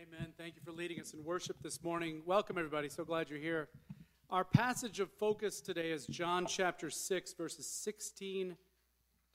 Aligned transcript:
Amen. 0.00 0.28
Thank 0.38 0.54
you 0.56 0.62
for 0.64 0.72
leading 0.72 0.98
us 0.98 1.12
in 1.12 1.22
worship 1.22 1.56
this 1.62 1.82
morning. 1.82 2.22
Welcome, 2.24 2.56
everybody. 2.56 2.88
So 2.88 3.04
glad 3.04 3.28
you're 3.28 3.38
here. 3.38 3.68
Our 4.30 4.44
passage 4.44 4.98
of 4.98 5.10
focus 5.10 5.60
today 5.60 5.90
is 5.90 6.06
John 6.06 6.46
chapter 6.46 6.88
6, 6.88 7.34
verses 7.34 7.66
16 7.66 8.56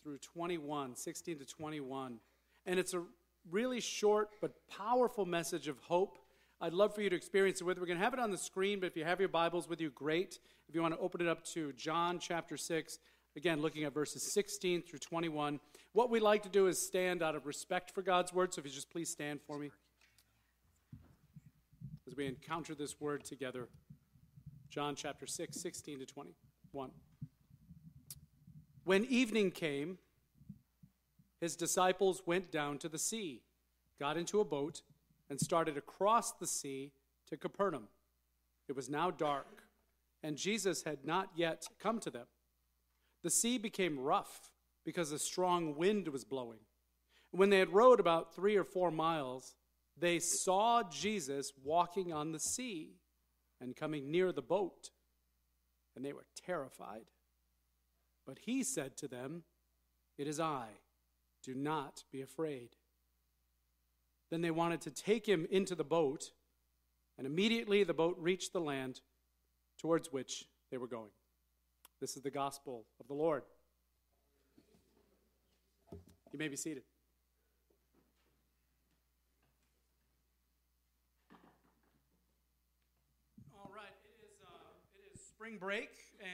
through 0.02 0.18
21. 0.18 0.96
16 0.96 1.38
to 1.38 1.46
21. 1.46 2.18
And 2.66 2.80
it's 2.80 2.96
a 2.96 3.04
really 3.52 3.80
short 3.80 4.30
but 4.42 4.54
powerful 4.68 5.28
message 5.28 5.68
of 5.68 5.78
hope. 5.82 6.18
I'd 6.60 6.74
love 6.74 6.96
for 6.96 7.04
you 7.04 7.12
to 7.12 7.16
experience 7.16 7.62
it 7.62 7.66
with. 7.66 7.78
We're 7.78 7.86
going 7.86 8.00
to 8.00 8.04
have 8.04 8.16
it 8.16 8.20
on 8.20 8.32
the 8.32 8.38
screen, 8.38 8.80
but 8.80 8.88
if 8.88 8.98
you 8.98 9.04
have 9.04 9.20
your 9.20 9.30
Bibles 9.30 9.70
with 9.70 9.80
you, 9.80 9.92
great. 9.92 10.40
If 10.68 10.74
you 10.74 10.82
want 10.82 10.96
to 10.96 11.00
open 11.00 11.22
it 11.22 11.28
up 11.28 11.44
to 11.54 11.74
John 11.74 12.18
chapter 12.18 12.58
6, 12.58 12.98
again, 13.36 13.62
looking 13.62 13.84
at 13.84 13.94
verses 13.94 14.24
16 14.34 14.82
through 14.82 15.00
21. 15.00 15.60
What 15.94 16.10
we 16.10 16.20
like 16.20 16.42
to 16.42 16.50
do 16.50 16.66
is 16.66 16.84
stand 16.84 17.22
out 17.22 17.36
of 17.36 17.46
respect 17.46 17.92
for 17.92 18.02
God's 18.02 18.34
word. 18.34 18.52
So 18.52 18.62
if 18.62 18.66
you 18.66 18.72
just 18.72 18.90
please 18.90 19.12
stand 19.12 19.42
for 19.46 19.60
me 19.60 19.70
we 22.16 22.26
encounter 22.26 22.74
this 22.74 23.00
word 23.00 23.24
together. 23.24 23.68
John 24.70 24.96
chapter 24.96 25.26
6, 25.26 25.60
16 25.60 26.00
to 26.00 26.06
21. 26.06 26.92
When 28.84 29.06
evening 29.06 29.52
came, 29.52 29.98
his 31.42 31.56
disciples 31.56 32.22
went 32.26 32.52
down 32.52 32.78
to 32.80 32.90
the 32.90 32.98
sea, 32.98 33.42
got 34.00 34.18
into 34.18 34.40
a 34.40 34.46
boat, 34.46 34.82
and 35.30 35.40
started 35.40 35.78
across 35.78 36.32
the 36.32 36.48
sea 36.48 36.92
to 37.30 37.38
Capernaum. 37.38 37.88
It 38.68 38.76
was 38.76 38.90
now 38.90 39.12
dark, 39.12 39.64
and 40.24 40.38
Jesus 40.38 40.84
had 40.84 41.06
not 41.06 41.30
yet 41.36 41.68
come 41.80 42.00
to 42.00 42.10
them. 42.10 42.28
The 43.24 43.30
sea 43.30 43.58
became 43.58 44.00
rough 44.00 44.52
because 44.86 45.12
a 45.12 45.20
strong 45.20 45.76
wind 45.76 46.08
was 46.08 46.24
blowing. 46.24 46.60
When 47.32 47.50
they 47.50 47.60
had 47.60 47.74
rowed 47.74 48.00
about 48.00 48.36
three 48.36 48.56
or 48.56 48.64
four 48.64 48.92
miles, 48.92 49.56
they 49.98 50.20
saw 50.20 50.84
Jesus 50.84 51.52
walking 51.64 52.12
on 52.12 52.32
the 52.32 52.40
sea 52.40 52.98
and 53.62 53.76
coming 53.76 54.12
near 54.12 54.32
the 54.32 54.42
boat, 54.42 54.92
and 55.96 56.04
they 56.04 56.14
were 56.14 56.26
terrified. 56.46 57.06
But 58.26 58.40
he 58.46 58.64
said 58.64 58.98
to 58.98 59.08
them, 59.08 59.44
It 60.18 60.28
is 60.28 60.40
I, 60.40 60.68
do 61.44 61.54
not 61.54 62.04
be 62.12 62.22
afraid. 62.22 62.70
Then 64.32 64.42
they 64.42 64.52
wanted 64.52 64.82
to 64.82 64.92
take 64.92 65.26
him 65.26 65.48
into 65.50 65.76
the 65.76 65.84
boat, 65.84 66.32
and 67.18 67.26
immediately 67.26 67.84
the 67.84 67.94
boat 67.94 68.18
reached 68.20 68.52
the 68.52 68.60
land 68.60 69.02
towards 69.80 70.12
which 70.12 70.46
they 70.72 70.78
were 70.78 70.88
going. 70.88 71.12
This 72.02 72.18
is 72.18 72.24
the 72.24 72.32
gospel 72.32 72.86
of 73.00 73.08
the 73.08 73.14
Lord. 73.14 73.44
You 76.34 76.40
may 76.40 76.50
be 76.50 76.58
seated. 76.58 76.84
Spring 85.46 85.58
break, 85.60 85.92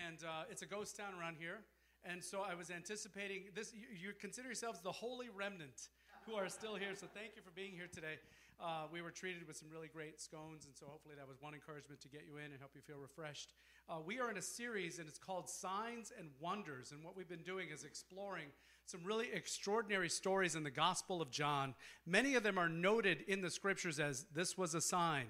and 0.07 0.23
uh, 0.23 0.47
it's 0.49 0.61
a 0.61 0.65
ghost 0.65 0.95
town 0.95 1.11
around 1.19 1.35
here. 1.37 1.59
And 2.05 2.23
so 2.23 2.45
I 2.49 2.55
was 2.55 2.71
anticipating 2.71 3.43
this. 3.53 3.73
You, 3.75 3.83
you, 3.91 4.13
consider 4.17 4.47
yourselves 4.47 4.79
the 4.79 4.91
holy 4.91 5.27
remnant 5.27 5.89
who 6.25 6.35
are 6.35 6.47
still 6.47 6.75
here. 6.75 6.95
So 6.95 7.07
thank 7.13 7.35
you 7.35 7.41
for 7.41 7.51
being 7.51 7.73
here 7.73 7.89
today. 7.93 8.15
Uh, 8.57 8.87
we 8.89 9.01
were 9.01 9.11
treated 9.11 9.45
with 9.45 9.57
some 9.57 9.67
really 9.69 9.89
great 9.89 10.21
scones, 10.21 10.63
and 10.63 10.73
so 10.73 10.85
hopefully 10.87 11.15
that 11.17 11.27
was 11.27 11.41
one 11.41 11.53
encouragement 11.53 11.99
to 11.99 12.07
get 12.07 12.21
you 12.25 12.37
in 12.37 12.53
and 12.53 12.59
help 12.59 12.71
you 12.73 12.79
feel 12.79 12.99
refreshed. 13.01 13.51
Uh, 13.89 13.95
we 13.99 14.17
are 14.21 14.31
in 14.31 14.37
a 14.37 14.41
series, 14.41 14.97
and 14.97 15.09
it's 15.09 15.19
called 15.19 15.49
Signs 15.49 16.13
and 16.17 16.29
Wonders. 16.39 16.93
And 16.93 17.03
what 17.03 17.17
we've 17.17 17.27
been 17.27 17.43
doing 17.43 17.67
is 17.67 17.83
exploring 17.83 18.45
some 18.85 19.01
really 19.03 19.27
extraordinary 19.33 20.07
stories 20.07 20.55
in 20.55 20.63
the 20.63 20.71
Gospel 20.71 21.21
of 21.21 21.31
John. 21.31 21.75
Many 22.05 22.35
of 22.35 22.43
them 22.43 22.57
are 22.57 22.69
noted 22.69 23.25
in 23.27 23.41
the 23.41 23.51
scriptures 23.51 23.99
as 23.99 24.25
this 24.33 24.57
was 24.57 24.73
a 24.73 24.79
sign 24.79 25.25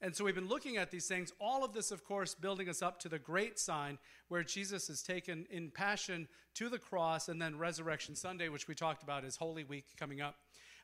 and 0.00 0.14
so 0.14 0.24
we've 0.24 0.34
been 0.34 0.48
looking 0.48 0.76
at 0.76 0.90
these 0.90 1.08
things, 1.08 1.32
all 1.40 1.64
of 1.64 1.72
this, 1.72 1.90
of 1.90 2.04
course, 2.04 2.34
building 2.34 2.68
us 2.68 2.82
up 2.82 3.00
to 3.00 3.08
the 3.08 3.18
great 3.18 3.58
sign 3.58 3.98
where 4.28 4.44
Jesus 4.44 4.88
is 4.88 5.02
taken 5.02 5.44
in 5.50 5.70
passion 5.70 6.28
to 6.54 6.68
the 6.68 6.78
cross 6.78 7.28
and 7.28 7.42
then 7.42 7.58
Resurrection 7.58 8.14
Sunday, 8.14 8.48
which 8.48 8.68
we 8.68 8.74
talked 8.76 9.02
about 9.02 9.24
is 9.24 9.36
Holy 9.36 9.64
Week 9.64 9.86
coming 9.98 10.20
up. 10.20 10.36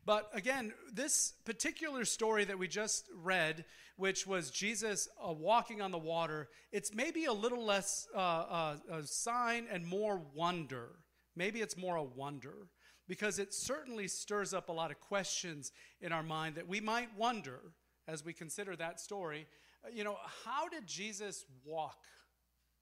But 0.05 0.29
again, 0.35 0.73
this 0.93 1.33
particular 1.45 2.05
story 2.05 2.45
that 2.45 2.59
we 2.59 2.69
just 2.69 3.09
read, 3.17 3.65
which 3.97 4.27
was 4.27 4.51
Jesus 4.51 5.09
uh, 5.25 5.33
walking 5.33 5.81
on 5.81 5.93
the 5.93 5.99
water, 5.99 6.49
it's 6.73 6.93
maybe 6.93 7.25
a 7.25 7.33
little 7.33 7.65
less 7.65 8.07
uh, 8.15 8.19
uh, 8.19 8.77
a 8.91 9.03
sign 9.05 9.67
and 9.71 9.87
more 9.87 10.21
wonder. 10.35 10.89
Maybe 11.37 11.61
it's 11.61 11.77
more 11.77 11.97
a 11.97 12.03
wonder 12.03 12.69
because 13.07 13.39
it 13.39 13.55
certainly 13.55 14.09
stirs 14.09 14.53
up 14.53 14.69
a 14.69 14.73
lot 14.73 14.91
of 14.91 15.01
questions 15.01 15.73
in 16.01 16.13
our 16.13 16.23
mind 16.23 16.57
that 16.57 16.69
we 16.69 16.81
might 16.81 17.17
wonder 17.17 17.61
as 18.07 18.25
we 18.25 18.33
consider 18.33 18.77
that 18.77 19.01
story. 19.01 19.47
Uh, 19.85 19.89
you 19.93 20.05
know, 20.05 20.17
how 20.45 20.69
did 20.69 20.87
Jesus 20.87 21.45
walk 21.65 21.99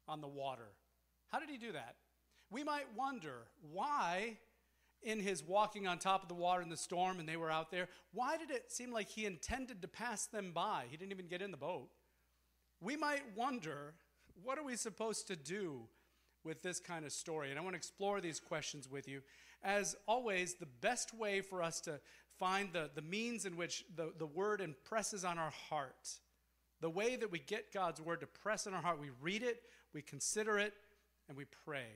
on 0.09 0.21
the 0.21 0.29
water? 0.29 0.69
How 1.29 1.39
did 1.39 1.51
he 1.51 1.59
do 1.59 1.73
that? 1.73 1.97
We 2.51 2.65
might 2.65 2.87
wonder 2.97 3.47
why, 3.73 4.39
in 5.03 5.21
his 5.21 5.43
walking 5.43 5.87
on 5.87 5.99
top 5.99 6.23
of 6.23 6.29
the 6.29 6.35
water 6.35 6.63
in 6.63 6.69
the 6.69 6.77
storm 6.77 7.19
and 7.19 7.29
they 7.29 7.37
were 7.37 7.51
out 7.51 7.71
there, 7.71 7.89
why 8.13 8.37
did 8.37 8.51
it 8.51 8.71
seem 8.71 8.93
like 8.93 9.09
he 9.09 9.25
intended 9.25 9.81
to 9.83 9.89
pass 9.89 10.27
them 10.27 10.53
by? 10.53 10.85
He 10.91 10.97
didn't 10.97 11.13
even 11.13 11.29
get 11.29 11.43
in 11.43 11.51
the 11.51 11.57
boat. 11.57 11.89
We 12.81 12.97
might 12.97 13.23
wonder 13.37 13.95
what 14.43 14.59
are 14.59 14.65
we 14.65 14.77
supposed 14.77 15.27
to 15.29 15.37
do 15.37 15.83
with 16.45 16.63
this 16.63 16.81
kind 16.81 17.05
of 17.05 17.13
story? 17.13 17.51
And 17.51 17.59
I 17.59 17.63
want 17.63 17.75
to 17.75 17.79
explore 17.79 18.21
these 18.21 18.41
questions 18.41 18.89
with 18.91 19.09
you. 19.09 19.23
As 19.63 19.95
always, 20.07 20.55
the 20.55 20.67
best 20.67 21.15
way 21.15 21.41
for 21.41 21.63
us 21.63 21.81
to 21.83 22.01
find 22.39 22.73
the, 22.73 22.91
the 22.95 23.03
means 23.03 23.45
in 23.45 23.57
which 23.57 23.85
the, 23.97 24.13
the 24.19 24.27
word 24.27 24.61
impresses 24.61 25.25
on 25.25 25.39
our 25.39 25.53
heart. 25.71 26.19
The 26.81 26.91
way 26.91 27.17
that 27.17 27.31
we 27.31 27.39
get 27.39 27.73
God's 27.73 28.01
word 28.01 28.21
to 28.21 28.27
press 28.27 28.67
in 28.67 28.75
our 28.75 28.83
heart. 28.83 29.01
We 29.01 29.11
read 29.21 29.43
it, 29.43 29.63
we 29.95 30.03
consider 30.03 30.59
it, 30.59 30.75
and 31.29 31.37
we 31.37 31.45
pray. 31.65 31.87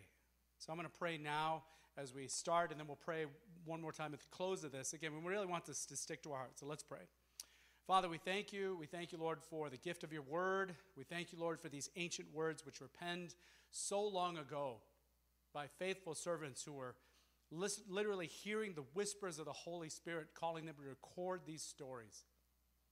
So 0.58 0.72
I'm 0.72 0.78
going 0.78 0.88
to 0.88 0.98
pray 0.98 1.18
now 1.18 1.64
as 1.98 2.14
we 2.14 2.28
start, 2.28 2.70
and 2.70 2.78
then 2.78 2.86
we'll 2.86 2.96
pray 2.96 3.26
one 3.64 3.80
more 3.80 3.92
time 3.92 4.12
at 4.12 4.20
the 4.20 4.26
close 4.30 4.64
of 4.64 4.72
this. 4.72 4.92
Again, 4.92 5.12
we 5.12 5.28
really 5.28 5.46
want 5.46 5.64
this 5.64 5.86
to 5.86 5.96
stick 5.96 6.22
to 6.22 6.32
our 6.32 6.38
heart. 6.38 6.58
So 6.58 6.66
let's 6.66 6.82
pray. 6.82 7.00
Father, 7.86 8.08
we 8.08 8.18
thank 8.18 8.52
you. 8.52 8.76
We 8.78 8.86
thank 8.86 9.12
you, 9.12 9.18
Lord, 9.18 9.38
for 9.40 9.70
the 9.70 9.76
gift 9.76 10.02
of 10.02 10.12
your 10.12 10.22
word. 10.22 10.74
We 10.96 11.04
thank 11.04 11.32
you, 11.32 11.38
Lord, 11.38 11.60
for 11.60 11.68
these 11.68 11.88
ancient 11.96 12.32
words 12.34 12.66
which 12.66 12.80
were 12.80 12.88
penned 12.88 13.34
so 13.70 14.02
long 14.02 14.38
ago 14.38 14.76
by 15.52 15.66
faithful 15.78 16.14
servants 16.14 16.64
who 16.64 16.72
were 16.72 16.94
literally 17.50 18.26
hearing 18.26 18.74
the 18.74 18.84
whispers 18.94 19.38
of 19.38 19.44
the 19.44 19.52
Holy 19.52 19.88
Spirit 19.88 20.28
calling 20.34 20.66
them 20.66 20.74
to 20.76 20.88
record 20.88 21.42
these 21.46 21.62
stories. 21.62 22.24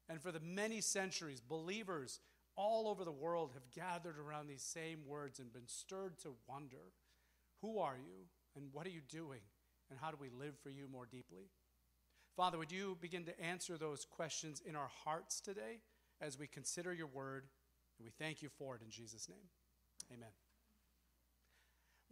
And 0.09 0.21
for 0.21 0.33
the 0.33 0.41
many 0.41 0.81
centuries, 0.81 1.41
believers 1.41 2.21
all 2.57 2.89
over 2.89 3.05
the 3.05 3.13
world 3.13 3.51
have 3.55 3.71
gathered 3.71 4.19
around 4.19 4.47
these 4.47 4.63
same 4.63 5.01
words 5.07 5.39
and 5.39 5.53
been 5.53 5.67
stirred 5.67 6.19
to 6.21 6.35
wonder 6.49 6.93
who 7.63 7.79
are 7.79 7.97
you 7.97 8.27
and 8.57 8.67
what 8.73 8.87
are 8.87 8.91
you 8.91 9.01
doing 9.09 9.41
and 9.91 9.99
how 9.99 10.11
do 10.11 10.17
we 10.21 10.29
live 10.31 10.55
for 10.63 10.71
you 10.71 10.87
more 10.91 11.07
deeply? 11.07 11.51
Father, 12.37 12.59
would 12.59 12.73
you 12.73 12.97
begin 13.01 13.25
to 13.25 13.41
answer 13.41 13.77
those 13.77 14.05
questions 14.05 14.61
in 14.65 14.77
our 14.77 14.91
hearts 15.05 15.41
today 15.41 15.81
as 16.21 16.39
we 16.39 16.47
consider 16.47 16.93
your 16.93 17.07
word? 17.07 17.47
And 17.99 18.05
we 18.05 18.11
thank 18.11 18.43
you 18.43 18.49
for 18.49 18.75
it 18.75 18.83
in 18.83 18.91
Jesus' 18.91 19.29
name. 19.29 19.49
Amen. 20.13 20.44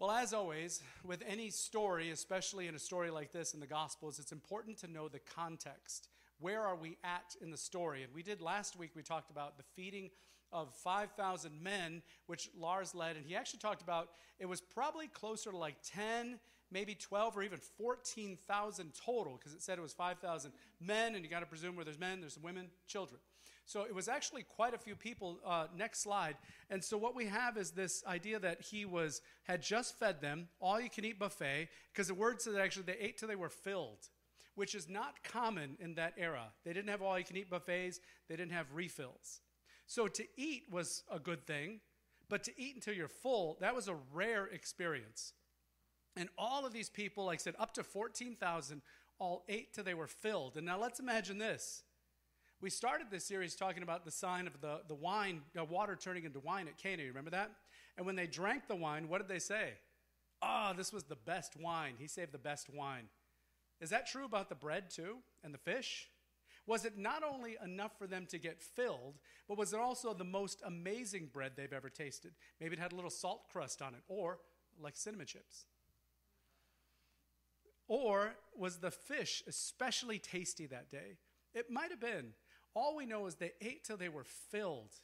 Well, 0.03 0.11
as 0.11 0.33
always, 0.33 0.83
with 1.05 1.23
any 1.29 1.51
story, 1.51 2.11
especially 2.11 2.67
in 2.67 2.75
a 2.75 2.79
story 2.81 3.09
like 3.13 3.31
this 3.31 3.55
in 3.55 3.61
the 3.61 3.69
Gospels, 3.69 4.19
it's 4.19 4.33
important 4.33 4.79
to 4.79 4.89
know 4.89 5.07
the 5.07 5.21
context. 5.21 6.09
Where 6.41 6.61
are 6.63 6.75
we 6.75 6.97
at 7.05 7.37
in 7.41 7.53
the 7.53 7.57
story? 7.57 8.03
And 8.03 8.13
we 8.13 8.25
did 8.25 8.41
last 8.41 8.77
week, 8.77 8.91
we 8.97 9.05
talked 9.05 9.31
about 9.31 9.59
the 9.59 9.63
feeding 9.77 10.11
of 10.51 10.75
5,000 10.75 11.53
men, 11.63 12.03
which 12.27 12.51
Lars 12.59 12.97
led, 12.97 13.15
and 13.15 13.25
he 13.25 13.37
actually 13.37 13.61
talked 13.61 13.81
about 13.81 14.09
it 14.41 14.47
was 14.47 14.61
probably 14.61 15.07
closer 15.07 15.53
to 15.53 15.57
like 15.57 15.77
10, 15.85 16.41
maybe 16.73 16.97
12, 16.97 17.37
or 17.37 17.45
even 17.45 17.61
14,000 17.61 18.93
total, 19.07 19.37
because 19.39 19.55
it 19.55 19.63
said 19.63 19.79
it 19.79 19.83
was 19.83 19.93
5,000 19.93 20.51
men, 20.81 21.15
and 21.15 21.25
you 21.25 21.31
got 21.31 21.41
to 21.41 21.47
presume 21.47 21.77
where 21.77 21.85
there's 21.85 22.01
men, 22.01 22.19
there's 22.19 22.37
women, 22.37 22.71
children. 22.89 23.21
So 23.65 23.85
it 23.85 23.95
was 23.95 24.09
actually 24.09 24.43
quite 24.43 24.75
a 24.75 24.79
few 24.79 24.97
people. 24.97 25.39
Uh, 25.45 25.67
next 25.77 26.01
slide. 26.01 26.37
And 26.71 26.83
so 26.83 26.99
what 26.99 27.15
we 27.15 27.27
have 27.27 27.57
is 27.57 27.71
this 27.71 28.03
idea 28.07 28.39
that 28.39 28.61
he 28.61 28.85
was 28.85 29.23
had 29.45 29.63
just 29.63 29.99
fed 29.99 30.21
them 30.21 30.49
all 30.61 30.81
you 30.81 30.91
can 30.91 31.05
eat 31.05 31.19
buffet 31.19 31.69
because 31.93 32.09
the 32.09 32.15
word 32.15 32.41
said 32.41 32.55
that 32.55 32.61
actually 32.63 32.85
they 32.85 32.99
ate 32.99 33.19
till 33.19 33.29
they 33.29 33.37
were 33.37 33.49
filled, 33.49 34.09
which 34.55 34.75
is 34.75 34.89
not 34.89 35.23
common 35.23 35.77
in 35.81 35.95
that 35.95 36.15
era. 36.19 36.53
They 36.65 36.73
didn't 36.73 36.91
have 36.91 37.03
all 37.03 37.19
you 37.19 37.25
can 37.25 37.37
eat 37.37 37.51
buffets. 37.51 38.01
They 38.29 38.37
didn't 38.37 38.53
have 38.53 38.67
refills. 38.75 39.41
So 39.87 40.09
to 40.09 40.25
eat 40.37 40.65
was 40.71 41.05
a 41.11 41.19
good 41.19 41.47
thing, 41.47 41.81
but 42.29 42.45
to 42.45 42.53
eat 42.61 42.75
until 42.75 42.95
you're 42.95 43.09
full 43.09 43.59
that 43.61 43.75
was 43.75 43.89
a 43.89 43.97
rare 44.13 44.47
experience. 44.47 45.35
And 46.17 46.29
all 46.37 46.67
of 46.67 46.73
these 46.73 46.91
people, 46.91 47.25
like 47.25 47.41
I 47.41 47.43
said, 47.43 47.55
up 47.59 47.73
to 47.75 47.83
14,000, 47.83 48.83
all 49.19 49.45
ate 49.49 49.73
till 49.73 49.85
they 49.85 49.95
were 49.95 50.07
filled. 50.07 50.57
And 50.57 50.67
now 50.67 50.79
let's 50.79 51.01
imagine 51.01 51.39
this 51.39 51.85
we 52.63 52.71
started 52.71 53.09
this 53.11 53.25
series 53.25 53.57
talking 53.57 53.83
about 53.83 54.05
the 54.05 54.11
sign 54.11 54.47
of 54.47 54.61
the, 54.61 54.81
the 54.87 54.95
wine, 54.95 55.43
water 55.69 55.97
turning 56.01 56.25
into 56.25 56.39
wine 56.39 56.69
at 56.69 56.79
Cana. 56.79 57.03
You 57.03 57.09
remember 57.09 57.31
that? 57.31 57.51
And 57.97 58.07
when 58.07 58.15
they 58.15 58.29
drank 58.29 58.69
the 58.69 58.77
wine, 58.77 59.09
what 59.09 59.19
did 59.19 59.29
they 59.29 59.41
say? 59.41 59.73
Ah, 60.41 60.71
oh, 60.71 60.77
this 60.77 60.93
was 60.93 61.03
the 61.05 61.17
best 61.17 61.57
wine. 61.61 61.95
He 61.99 62.07
saved 62.07 62.31
the 62.31 62.39
best 62.39 62.71
wine. 62.71 63.09
Is 63.81 63.91
that 63.91 64.07
true 64.07 64.25
about 64.25 64.49
the 64.49 64.55
bread 64.55 64.91
too 64.91 65.17
and 65.43 65.53
the 65.53 65.59
fish? 65.59 66.09
Was 66.65 66.85
it 66.85 66.97
not 66.97 67.25
only 67.25 67.57
enough 67.65 67.99
for 67.99 68.07
them 68.07 68.27
to 68.27 68.39
get 68.39 68.63
filled, 68.63 69.19
but 69.49 69.59
was 69.59 69.73
it 69.73 69.81
also 69.81 70.15
the 70.15 70.23
most 70.23 70.63
amazing 70.65 71.31
bread 71.33 71.53
they've 71.57 71.73
ever 71.73 71.91
tasted? 71.91 72.33
Maybe 72.61 72.75
it 72.75 72.79
had 72.79 72.93
a 72.93 72.95
little 72.95 73.11
salt 73.11 73.49
crust 73.51 73.83
on 73.83 73.95
it, 73.95 74.03
or 74.07 74.39
like 74.81 74.97
cinnamon 74.97 75.27
chips. 75.27 75.65
Or 77.89 78.35
was 78.57 78.77
the 78.77 78.93
fish 78.93 79.43
especially 79.49 80.21
tasty 80.21 80.67
that 80.67 80.93
day? 80.93 81.19
It 81.55 81.69
might 81.69 81.91
have 81.91 82.01
been. 82.01 82.35
All 82.75 82.97
we 82.97 83.07
know 83.07 83.27
is 83.27 83.35
they 83.35 83.53
ate 83.61 83.85
till 83.85 83.97
they 83.97 84.09
were 84.09 84.25
filled 84.25 84.95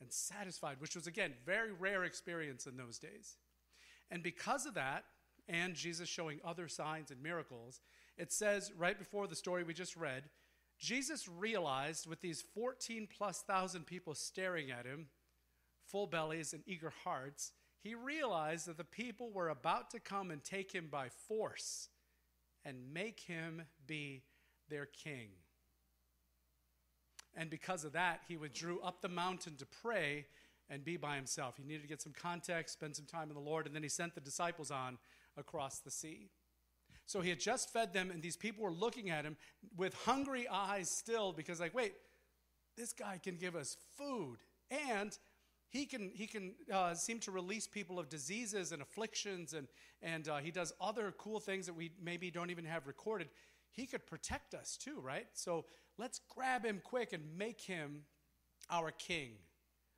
and 0.00 0.12
satisfied, 0.12 0.76
which 0.78 0.94
was, 0.94 1.06
again, 1.06 1.32
very 1.44 1.72
rare 1.72 2.04
experience 2.04 2.66
in 2.66 2.76
those 2.76 2.98
days. 2.98 3.36
And 4.10 4.22
because 4.22 4.66
of 4.66 4.74
that, 4.74 5.04
and 5.48 5.74
Jesus 5.74 6.08
showing 6.08 6.40
other 6.44 6.68
signs 6.68 7.10
and 7.10 7.22
miracles, 7.22 7.80
it 8.16 8.32
says 8.32 8.72
right 8.76 8.98
before 8.98 9.26
the 9.26 9.36
story 9.36 9.62
we 9.62 9.74
just 9.74 9.96
read, 9.96 10.24
Jesus 10.78 11.28
realized 11.28 12.06
with 12.06 12.20
these 12.20 12.42
14 12.54 13.08
plus 13.16 13.42
thousand 13.42 13.86
people 13.86 14.14
staring 14.14 14.70
at 14.70 14.86
him, 14.86 15.06
full 15.86 16.06
bellies 16.06 16.52
and 16.52 16.62
eager 16.66 16.92
hearts, 17.04 17.52
he 17.80 17.94
realized 17.94 18.66
that 18.66 18.76
the 18.76 18.84
people 18.84 19.30
were 19.30 19.48
about 19.48 19.90
to 19.90 20.00
come 20.00 20.30
and 20.30 20.42
take 20.42 20.72
him 20.72 20.88
by 20.90 21.08
force 21.28 21.88
and 22.64 22.92
make 22.92 23.20
him 23.20 23.62
be 23.86 24.24
their 24.68 24.86
king. 24.86 25.28
And 27.36 27.50
because 27.50 27.84
of 27.84 27.92
that, 27.92 28.22
he 28.26 28.36
withdrew 28.36 28.80
up 28.80 29.02
the 29.02 29.08
mountain 29.08 29.56
to 29.56 29.66
pray 29.66 30.26
and 30.68 30.82
be 30.82 30.96
by 30.96 31.16
himself. 31.16 31.56
He 31.56 31.64
needed 31.64 31.82
to 31.82 31.88
get 31.88 32.02
some 32.02 32.14
context, 32.14 32.74
spend 32.74 32.96
some 32.96 33.04
time 33.04 33.28
in 33.28 33.34
the 33.34 33.40
Lord, 33.40 33.66
and 33.66 33.74
then 33.74 33.82
he 33.82 33.88
sent 33.88 34.14
the 34.14 34.20
disciples 34.20 34.70
on 34.70 34.98
across 35.36 35.78
the 35.78 35.90
sea. 35.90 36.30
So 37.04 37.20
he 37.20 37.28
had 37.28 37.38
just 37.38 37.72
fed 37.72 37.92
them, 37.92 38.10
and 38.10 38.20
these 38.20 38.36
people 38.36 38.64
were 38.64 38.72
looking 38.72 39.10
at 39.10 39.24
him 39.24 39.36
with 39.76 39.94
hungry 40.04 40.48
eyes 40.48 40.90
still 40.90 41.32
because, 41.32 41.60
like, 41.60 41.74
wait, 41.74 41.92
this 42.76 42.92
guy 42.92 43.20
can 43.22 43.36
give 43.36 43.54
us 43.54 43.76
food. 43.96 44.38
And 44.70 45.16
he 45.68 45.86
can, 45.86 46.10
he 46.14 46.26
can 46.26 46.54
uh, 46.72 46.94
seem 46.94 47.20
to 47.20 47.30
release 47.30 47.68
people 47.68 47.98
of 48.00 48.08
diseases 48.08 48.72
and 48.72 48.82
afflictions, 48.82 49.52
and, 49.52 49.68
and 50.02 50.28
uh, 50.28 50.38
he 50.38 50.50
does 50.50 50.72
other 50.80 51.14
cool 51.16 51.38
things 51.38 51.66
that 51.66 51.74
we 51.74 51.92
maybe 52.02 52.30
don't 52.30 52.50
even 52.50 52.64
have 52.64 52.86
recorded. 52.88 53.28
He 53.70 53.86
could 53.86 54.06
protect 54.06 54.54
us 54.54 54.76
too, 54.76 54.98
right? 55.00 55.26
So 55.34 55.64
let's 55.98 56.20
grab 56.28 56.64
him 56.64 56.80
quick 56.82 57.12
and 57.12 57.22
make 57.36 57.60
him 57.60 58.02
our 58.70 58.90
king. 58.90 59.30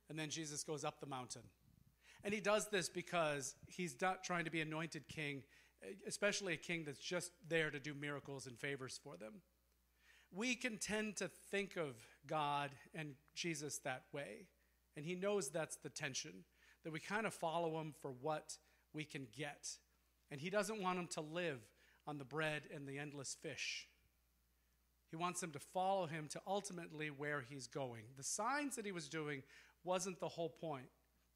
And 0.09 0.17
then 0.17 0.29
Jesus 0.29 0.63
goes 0.63 0.83
up 0.83 0.99
the 0.99 1.05
mountain. 1.05 1.43
And 2.23 2.33
he 2.33 2.41
does 2.41 2.67
this 2.67 2.89
because 2.89 3.55
he's 3.67 3.95
not 4.01 4.23
trying 4.23 4.45
to 4.45 4.51
be 4.51 4.61
anointed 4.61 5.07
king, 5.07 5.43
especially 6.07 6.53
a 6.53 6.57
king 6.57 6.83
that's 6.85 6.99
just 6.99 7.31
there 7.47 7.69
to 7.71 7.79
do 7.79 7.93
miracles 7.93 8.47
and 8.47 8.57
favors 8.57 8.99
for 9.01 9.15
them. 9.15 9.41
We 10.31 10.55
can 10.55 10.77
tend 10.77 11.15
to 11.17 11.29
think 11.49 11.77
of 11.77 11.95
God 12.27 12.71
and 12.93 13.13
Jesus 13.35 13.79
that 13.79 14.03
way. 14.11 14.47
And 14.95 15.05
he 15.05 15.15
knows 15.15 15.49
that's 15.49 15.77
the 15.77 15.89
tension, 15.89 16.43
that 16.83 16.91
we 16.91 16.99
kind 16.99 17.25
of 17.25 17.33
follow 17.33 17.79
him 17.79 17.93
for 18.01 18.11
what 18.11 18.57
we 18.93 19.05
can 19.05 19.27
get. 19.35 19.69
And 20.29 20.41
he 20.41 20.49
doesn't 20.49 20.81
want 20.81 20.97
them 20.97 21.07
to 21.13 21.21
live 21.21 21.61
on 22.05 22.17
the 22.17 22.25
bread 22.25 22.63
and 22.73 22.87
the 22.87 22.99
endless 22.99 23.35
fish. 23.41 23.87
He 25.09 25.15
wants 25.15 25.41
them 25.41 25.51
to 25.51 25.59
follow 25.59 26.05
him 26.05 26.27
to 26.29 26.41
ultimately 26.45 27.09
where 27.09 27.43
he's 27.47 27.67
going. 27.67 28.03
The 28.17 28.23
signs 28.23 28.75
that 28.75 28.85
he 28.85 28.91
was 28.91 29.09
doing 29.09 29.43
wasn't 29.83 30.19
the 30.19 30.27
whole 30.27 30.49
point, 30.49 30.87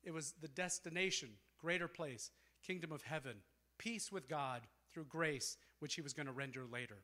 it 0.04 0.12
was 0.12 0.34
the 0.42 0.48
destination, 0.48 1.30
greater 1.60 1.88
place, 1.88 2.32
kingdom 2.66 2.92
of 2.92 3.04
heaven, 3.04 3.38
peace 3.78 4.12
with 4.12 4.28
God 4.28 4.62
through 4.94 5.06
grace, 5.06 5.58
which 5.80 5.96
he 5.96 6.02
was 6.02 6.14
going 6.14 6.26
to 6.26 6.32
render 6.32 6.66
later. 6.72 6.98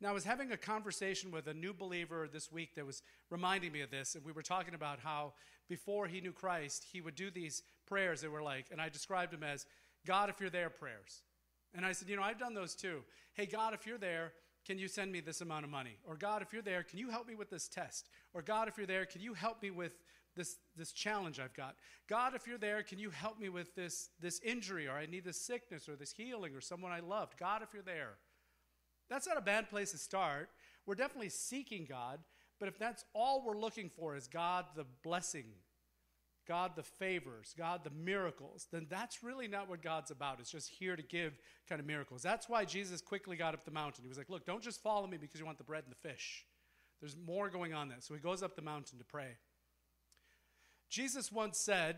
Now, 0.00 0.10
I 0.10 0.12
was 0.12 0.24
having 0.24 0.52
a 0.52 0.58
conversation 0.58 1.30
with 1.30 1.46
a 1.46 1.54
new 1.54 1.72
believer 1.72 2.28
this 2.30 2.52
week 2.52 2.74
that 2.74 2.84
was 2.84 3.02
reminding 3.30 3.72
me 3.72 3.80
of 3.80 3.90
this, 3.90 4.14
and 4.14 4.24
we 4.24 4.32
were 4.32 4.42
talking 4.42 4.74
about 4.74 5.00
how 5.00 5.32
before 5.68 6.06
he 6.06 6.20
knew 6.20 6.32
Christ, 6.32 6.86
he 6.92 7.00
would 7.00 7.14
do 7.14 7.30
these 7.30 7.62
prayers 7.86 8.20
that 8.20 8.30
were 8.30 8.42
like, 8.42 8.66
and 8.70 8.80
I 8.80 8.90
described 8.90 9.32
them 9.32 9.42
as 9.42 9.64
God, 10.06 10.28
if 10.28 10.38
you're 10.38 10.50
there 10.50 10.68
prayers. 10.68 11.22
And 11.74 11.84
I 11.84 11.92
said, 11.92 12.08
You 12.08 12.16
know, 12.16 12.22
I've 12.22 12.38
done 12.38 12.54
those 12.54 12.74
too. 12.74 13.02
Hey, 13.32 13.46
God, 13.46 13.74
if 13.74 13.86
you're 13.86 13.98
there, 13.98 14.32
can 14.66 14.78
you 14.78 14.88
send 14.88 15.12
me 15.12 15.20
this 15.20 15.40
amount 15.40 15.64
of 15.64 15.70
money? 15.70 15.96
Or 16.04 16.16
God, 16.16 16.42
if 16.42 16.52
you're 16.52 16.62
there, 16.62 16.82
can 16.82 16.98
you 16.98 17.08
help 17.08 17.28
me 17.28 17.36
with 17.36 17.50
this 17.50 17.68
test? 17.68 18.08
Or 18.34 18.42
God, 18.42 18.66
if 18.66 18.76
you're 18.76 18.86
there, 18.86 19.06
can 19.06 19.20
you 19.20 19.32
help 19.32 19.62
me 19.62 19.70
with 19.70 19.92
this, 20.34 20.56
this 20.76 20.92
challenge 20.92 21.38
I've 21.38 21.54
got? 21.54 21.76
God, 22.08 22.34
if 22.34 22.46
you're 22.46 22.58
there, 22.58 22.82
can 22.82 22.98
you 22.98 23.10
help 23.10 23.38
me 23.38 23.48
with 23.48 23.74
this, 23.76 24.10
this 24.20 24.40
injury? 24.40 24.88
Or 24.88 24.92
I 24.92 25.06
need 25.06 25.24
this 25.24 25.40
sickness 25.40 25.88
or 25.88 25.94
this 25.94 26.12
healing 26.12 26.54
or 26.54 26.60
someone 26.60 26.90
I 26.90 27.00
loved? 27.00 27.38
God, 27.38 27.62
if 27.62 27.72
you're 27.72 27.82
there. 27.82 28.14
That's 29.08 29.28
not 29.28 29.38
a 29.38 29.42
bad 29.42 29.70
place 29.70 29.92
to 29.92 29.98
start. 29.98 30.50
We're 30.84 30.96
definitely 30.96 31.28
seeking 31.28 31.86
God, 31.88 32.18
but 32.58 32.68
if 32.68 32.78
that's 32.78 33.04
all 33.14 33.44
we're 33.44 33.58
looking 33.58 33.88
for 33.88 34.16
is 34.16 34.26
God 34.26 34.64
the 34.74 34.86
blessing, 35.04 35.46
God 36.46 36.72
the 36.76 36.82
favors, 36.82 37.54
God 37.56 37.82
the 37.84 37.90
miracles, 37.90 38.66
then 38.70 38.86
that's 38.88 39.22
really 39.22 39.48
not 39.48 39.68
what 39.68 39.82
God's 39.82 40.10
about. 40.10 40.40
It's 40.40 40.50
just 40.50 40.68
here 40.68 40.96
to 40.96 41.02
give 41.02 41.38
kind 41.68 41.80
of 41.80 41.86
miracles. 41.86 42.22
That's 42.22 42.48
why 42.48 42.64
Jesus 42.64 43.00
quickly 43.00 43.36
got 43.36 43.54
up 43.54 43.64
the 43.64 43.70
mountain. 43.70 44.04
He 44.04 44.08
was 44.08 44.18
like, 44.18 44.30
Look, 44.30 44.46
don't 44.46 44.62
just 44.62 44.82
follow 44.82 45.06
me 45.06 45.16
because 45.16 45.40
you 45.40 45.46
want 45.46 45.58
the 45.58 45.64
bread 45.64 45.84
and 45.84 45.92
the 45.92 46.08
fish. 46.08 46.44
There's 47.00 47.16
more 47.16 47.50
going 47.50 47.74
on 47.74 47.88
there. 47.88 47.98
So 48.00 48.14
he 48.14 48.20
goes 48.20 48.42
up 48.42 48.56
the 48.56 48.62
mountain 48.62 48.98
to 48.98 49.04
pray. 49.04 49.36
Jesus 50.88 51.30
once 51.30 51.58
said, 51.58 51.96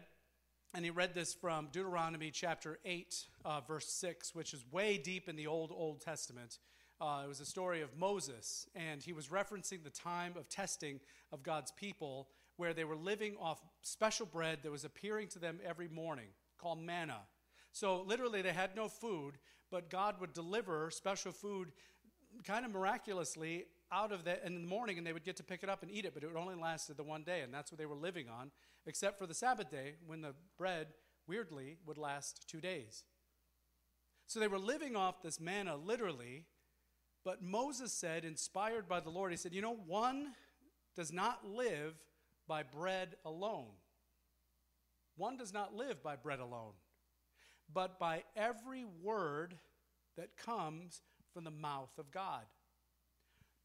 and 0.74 0.84
he 0.84 0.90
read 0.90 1.14
this 1.14 1.34
from 1.34 1.68
Deuteronomy 1.72 2.30
chapter 2.30 2.78
8, 2.84 3.24
uh, 3.44 3.60
verse 3.60 3.88
6, 3.88 4.34
which 4.34 4.52
is 4.52 4.64
way 4.70 4.98
deep 4.98 5.28
in 5.28 5.36
the 5.36 5.46
Old, 5.46 5.70
Old 5.72 6.00
Testament. 6.00 6.58
Uh, 7.00 7.22
it 7.24 7.28
was 7.28 7.40
a 7.40 7.46
story 7.46 7.80
of 7.80 7.96
Moses, 7.96 8.66
and 8.74 9.02
he 9.02 9.12
was 9.12 9.28
referencing 9.28 9.84
the 9.84 9.90
time 9.90 10.34
of 10.36 10.48
testing 10.48 11.00
of 11.32 11.42
God's 11.42 11.70
people 11.70 12.28
where 12.58 12.74
they 12.74 12.84
were 12.84 12.96
living 12.96 13.36
off 13.40 13.58
special 13.80 14.26
bread 14.26 14.58
that 14.62 14.70
was 14.70 14.84
appearing 14.84 15.28
to 15.28 15.38
them 15.38 15.58
every 15.66 15.88
morning 15.88 16.26
called 16.58 16.78
manna. 16.80 17.20
So, 17.72 18.02
literally, 18.02 18.42
they 18.42 18.52
had 18.52 18.76
no 18.76 18.88
food, 18.88 19.38
but 19.70 19.88
God 19.88 20.20
would 20.20 20.32
deliver 20.32 20.90
special 20.90 21.32
food 21.32 21.72
kind 22.44 22.66
of 22.66 22.72
miraculously 22.72 23.64
out 23.90 24.12
of 24.12 24.24
that 24.24 24.42
in 24.44 24.54
the 24.54 24.68
morning, 24.68 24.98
and 24.98 25.06
they 25.06 25.12
would 25.12 25.24
get 25.24 25.36
to 25.36 25.42
pick 25.42 25.62
it 25.62 25.70
up 25.70 25.82
and 25.82 25.90
eat 25.90 26.04
it, 26.04 26.12
but 26.12 26.22
it 26.22 26.26
would 26.26 26.36
only 26.36 26.54
lasted 26.54 26.98
the 26.98 27.02
one 27.02 27.22
day, 27.22 27.40
and 27.40 27.54
that's 27.54 27.72
what 27.72 27.78
they 27.78 27.86
were 27.86 27.94
living 27.94 28.28
on, 28.28 28.50
except 28.86 29.18
for 29.18 29.26
the 29.26 29.34
Sabbath 29.34 29.70
day 29.70 29.94
when 30.06 30.20
the 30.20 30.34
bread, 30.58 30.88
weirdly, 31.26 31.78
would 31.86 31.96
last 31.96 32.46
two 32.48 32.60
days. 32.60 33.04
So 34.26 34.40
they 34.40 34.48
were 34.48 34.58
living 34.58 34.94
off 34.94 35.22
this 35.22 35.40
manna 35.40 35.74
literally 35.76 36.44
but 37.28 37.42
Moses 37.42 37.92
said, 37.92 38.24
inspired 38.24 38.88
by 38.88 39.00
the 39.00 39.10
Lord, 39.10 39.32
he 39.32 39.36
said, 39.36 39.52
You 39.52 39.60
know, 39.60 39.76
one 39.86 40.32
does 40.96 41.12
not 41.12 41.46
live 41.46 41.94
by 42.48 42.62
bread 42.62 43.16
alone. 43.24 43.68
One 45.16 45.36
does 45.36 45.52
not 45.52 45.74
live 45.74 46.02
by 46.02 46.16
bread 46.16 46.40
alone, 46.40 46.72
but 47.72 47.98
by 47.98 48.24
every 48.36 48.84
word 49.02 49.54
that 50.16 50.36
comes 50.36 51.02
from 51.32 51.44
the 51.44 51.50
mouth 51.50 51.90
of 51.98 52.10
God. 52.10 52.42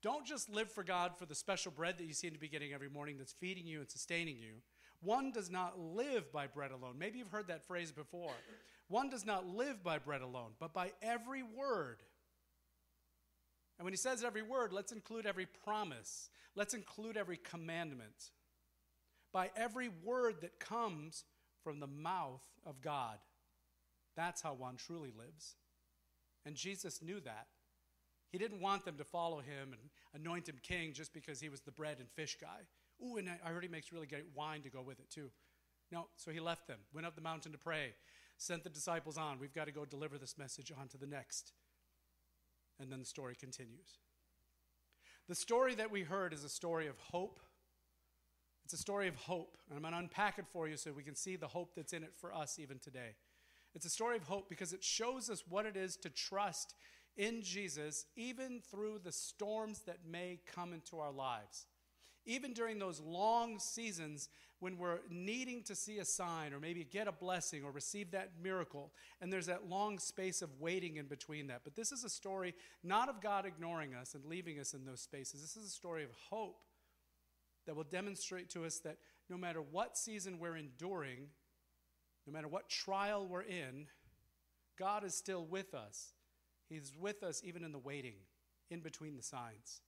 Don't 0.01 0.25
just 0.25 0.49
live 0.49 0.69
for 0.69 0.83
God 0.83 1.13
for 1.17 1.25
the 1.25 1.35
special 1.35 1.71
bread 1.71 1.97
that 1.97 2.05
you 2.05 2.13
seem 2.13 2.33
to 2.33 2.39
be 2.39 2.49
getting 2.49 2.73
every 2.73 2.89
morning 2.89 3.17
that's 3.17 3.33
feeding 3.33 3.65
you 3.65 3.79
and 3.79 3.89
sustaining 3.89 4.37
you. 4.37 4.55
One 5.01 5.31
does 5.31 5.49
not 5.49 5.79
live 5.79 6.31
by 6.31 6.47
bread 6.47 6.71
alone. 6.71 6.95
Maybe 6.97 7.19
you've 7.19 7.31
heard 7.31 7.47
that 7.47 7.65
phrase 7.65 7.91
before. 7.91 8.33
One 8.89 9.09
does 9.09 9.25
not 9.25 9.47
live 9.47 9.81
by 9.81 9.99
bread 9.99 10.21
alone, 10.21 10.51
but 10.59 10.73
by 10.73 10.91
every 11.01 11.41
word 11.41 12.03
and 13.77 13.85
when 13.85 13.93
he 13.93 13.97
says 13.97 14.23
every 14.23 14.41
word, 14.41 14.71
let's 14.71 14.91
include 14.91 15.25
every 15.25 15.45
promise, 15.45 16.29
let's 16.55 16.73
include 16.73 17.17
every 17.17 17.37
commandment. 17.37 18.31
By 19.33 19.49
every 19.57 19.89
word 20.03 20.35
that 20.41 20.59
comes 20.59 21.25
from 21.63 21.79
the 21.79 21.87
mouth 21.87 22.43
of 22.65 22.81
God. 22.81 23.17
That's 24.15 24.41
how 24.41 24.53
one 24.53 24.75
truly 24.75 25.11
lives. 25.17 25.55
And 26.45 26.55
Jesus 26.55 27.01
knew 27.01 27.19
that. 27.21 27.47
He 28.29 28.37
didn't 28.37 28.61
want 28.61 28.85
them 28.85 28.97
to 28.97 29.03
follow 29.03 29.39
him 29.39 29.73
and 29.73 30.21
anoint 30.21 30.49
him 30.49 30.57
king 30.61 30.93
just 30.93 31.13
because 31.13 31.39
he 31.39 31.49
was 31.49 31.61
the 31.61 31.71
bread 31.71 31.97
and 31.99 32.09
fish 32.09 32.37
guy. 32.39 32.67
Ooh, 33.03 33.17
and 33.17 33.29
I 33.43 33.49
heard 33.49 33.63
he 33.63 33.69
makes 33.69 33.91
really 33.91 34.07
great 34.07 34.25
wine 34.35 34.61
to 34.61 34.69
go 34.69 34.81
with 34.81 34.99
it 34.99 35.09
too. 35.09 35.29
No, 35.91 36.07
so 36.15 36.31
he 36.31 36.39
left 36.39 36.67
them, 36.67 36.79
went 36.93 37.05
up 37.05 37.15
the 37.15 37.21
mountain 37.21 37.51
to 37.51 37.57
pray, 37.57 37.93
sent 38.37 38.63
the 38.63 38.69
disciples 38.69 39.17
on. 39.17 39.39
We've 39.39 39.53
got 39.53 39.65
to 39.65 39.71
go 39.71 39.85
deliver 39.85 40.17
this 40.17 40.37
message 40.37 40.71
on 40.79 40.87
to 40.89 40.97
the 40.97 41.05
next. 41.05 41.53
And 42.79 42.91
then 42.91 42.99
the 42.99 43.05
story 43.05 43.35
continues. 43.35 43.99
The 45.29 45.35
story 45.35 45.75
that 45.75 45.91
we 45.91 46.01
heard 46.01 46.33
is 46.33 46.43
a 46.43 46.49
story 46.49 46.87
of 46.87 46.97
hope. 46.97 47.39
It's 48.63 48.73
a 48.73 48.77
story 48.77 49.07
of 49.07 49.15
hope. 49.15 49.57
And 49.69 49.77
I'm 49.77 49.81
going 49.81 49.93
to 49.93 49.99
unpack 49.99 50.39
it 50.39 50.45
for 50.51 50.67
you 50.67 50.77
so 50.77 50.91
we 50.91 51.03
can 51.03 51.15
see 51.15 51.35
the 51.35 51.47
hope 51.47 51.73
that's 51.75 51.93
in 51.93 52.03
it 52.03 52.13
for 52.15 52.33
us 52.33 52.59
even 52.59 52.79
today. 52.79 53.15
It's 53.75 53.85
a 53.85 53.89
story 53.89 54.17
of 54.17 54.23
hope 54.23 54.49
because 54.49 54.73
it 54.73 54.83
shows 54.83 55.29
us 55.29 55.43
what 55.49 55.65
it 55.65 55.75
is 55.75 55.95
to 55.97 56.09
trust 56.09 56.75
in 57.17 57.41
Jesus, 57.41 58.05
even 58.15 58.61
through 58.71 58.99
the 59.03 59.11
storms 59.11 59.81
that 59.85 59.97
may 60.09 60.39
come 60.45 60.73
into 60.73 60.99
our 60.99 61.11
lives. 61.11 61.65
Even 62.25 62.53
during 62.53 62.79
those 62.79 63.01
long 63.01 63.59
seasons 63.59 64.29
when 64.59 64.77
we're 64.77 64.99
needing 65.09 65.61
to 65.63 65.75
see 65.75 65.97
a 65.97 66.05
sign 66.05 66.53
or 66.53 66.59
maybe 66.59 66.85
get 66.85 67.07
a 67.07 67.11
blessing 67.11 67.65
or 67.65 67.71
receive 67.71 68.11
that 68.11 68.31
miracle, 68.41 68.91
and 69.19 69.31
there's 69.31 69.47
that 69.47 69.67
long 69.67 69.99
space 69.99 70.41
of 70.41 70.49
waiting 70.61 70.95
in 70.95 71.05
between 71.05 71.47
that. 71.47 71.61
But 71.65 71.75
this 71.75 71.91
is 71.91 72.05
a 72.05 72.09
story 72.09 72.53
not 72.81 73.09
of 73.09 73.21
God 73.21 73.45
ignoring 73.45 73.93
us 73.93 74.13
and 74.13 74.23
leaving 74.25 74.59
us 74.59 74.73
in 74.73 74.85
those 74.85 75.01
spaces. 75.01 75.41
This 75.41 75.57
is 75.57 75.65
a 75.65 75.73
story 75.73 76.03
of 76.03 76.11
hope 76.29 76.61
that 77.65 77.75
will 77.75 77.83
demonstrate 77.83 78.49
to 78.51 78.65
us 78.65 78.79
that 78.79 78.97
no 79.29 79.37
matter 79.37 79.61
what 79.61 79.97
season 79.97 80.39
we're 80.39 80.57
enduring, 80.57 81.27
no 82.27 82.33
matter 82.33 82.47
what 82.47 82.69
trial 82.69 83.27
we're 83.27 83.41
in, 83.41 83.87
God 84.77 85.03
is 85.03 85.15
still 85.15 85.45
with 85.45 85.73
us. 85.73 86.13
He's 86.69 86.91
with 86.99 87.23
us 87.23 87.41
even 87.43 87.63
in 87.63 87.71
the 87.71 87.79
waiting, 87.79 88.15
in 88.69 88.79
between 88.79 89.15
the 89.15 89.23
signs. 89.23 89.81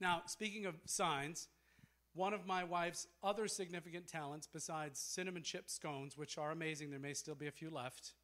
Now, 0.00 0.22
speaking 0.26 0.66
of 0.66 0.76
signs, 0.86 1.48
one 2.14 2.32
of 2.32 2.46
my 2.46 2.64
wife's 2.64 3.06
other 3.22 3.46
significant 3.46 4.08
talents, 4.08 4.48
besides 4.52 4.98
cinnamon 4.98 5.42
chip 5.42 5.70
scones, 5.70 6.16
which 6.16 6.38
are 6.38 6.50
amazing, 6.50 6.90
there 6.90 6.98
may 6.98 7.14
still 7.14 7.34
be 7.34 7.46
a 7.46 7.52
few 7.52 7.70
left. 7.70 8.14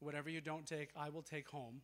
Whatever 0.00 0.30
you 0.30 0.40
don't 0.40 0.66
take, 0.66 0.90
I 0.96 1.10
will 1.10 1.22
take 1.22 1.48
home. 1.48 1.82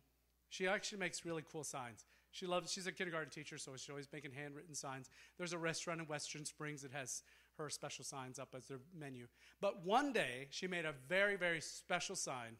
She 0.49 0.67
actually 0.67 0.99
makes 0.99 1.25
really 1.25 1.43
cool 1.49 1.63
signs. 1.63 2.03
She 2.31 2.45
loves, 2.45 2.71
she's 2.71 2.87
a 2.87 2.91
kindergarten 2.91 3.29
teacher, 3.29 3.57
so 3.57 3.71
she's 3.75 3.89
always 3.89 4.07
making 4.11 4.31
handwritten 4.31 4.73
signs. 4.73 5.09
There's 5.37 5.53
a 5.53 5.57
restaurant 5.57 6.01
in 6.01 6.07
Western 6.07 6.45
Springs 6.45 6.81
that 6.81 6.91
has 6.91 7.23
her 7.57 7.69
special 7.69 8.05
signs 8.05 8.39
up 8.39 8.55
as 8.55 8.65
their 8.67 8.79
menu. 8.97 9.27
But 9.59 9.85
one 9.85 10.13
day, 10.13 10.47
she 10.49 10.67
made 10.67 10.85
a 10.85 10.93
very, 11.09 11.35
very 11.35 11.61
special 11.61 12.15
sign. 12.15 12.55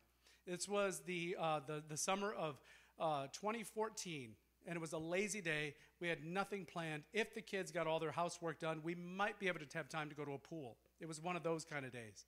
This 0.46 0.68
was 0.68 1.02
the, 1.06 1.36
uh, 1.40 1.62
the, 1.66 1.84
the 1.88 1.98
summer 1.98 2.34
of 2.34 2.60
uh, 3.00 3.28
2014 3.32 4.36
and 4.68 4.76
it 4.76 4.80
was 4.80 4.94
a 4.94 4.98
lazy 4.98 5.42
day. 5.42 5.74
We 6.00 6.08
had 6.08 6.24
nothing 6.24 6.66
planned. 6.66 7.04
If 7.14 7.34
the 7.34 7.42
kids 7.42 7.72
got 7.72 7.88
all 7.88 8.00
their 8.00 8.12
housework 8.12 8.60
done, 8.60 8.82
we 8.84 8.96
might 8.96 9.40
be 9.40 9.48
able 9.48 9.60
to 9.60 9.78
have 9.78 9.90
time 9.90 10.10
to 10.10 10.16
go 10.16 10.26
to 10.26 10.34
a 10.34 10.38
pool. 10.38 10.78
It 11.00 11.08
was 11.08 11.22
one 11.22 11.36
of 11.36 11.44
those 11.44 11.66
kind 11.66 11.86
of 11.86 11.92
days. 11.92 12.26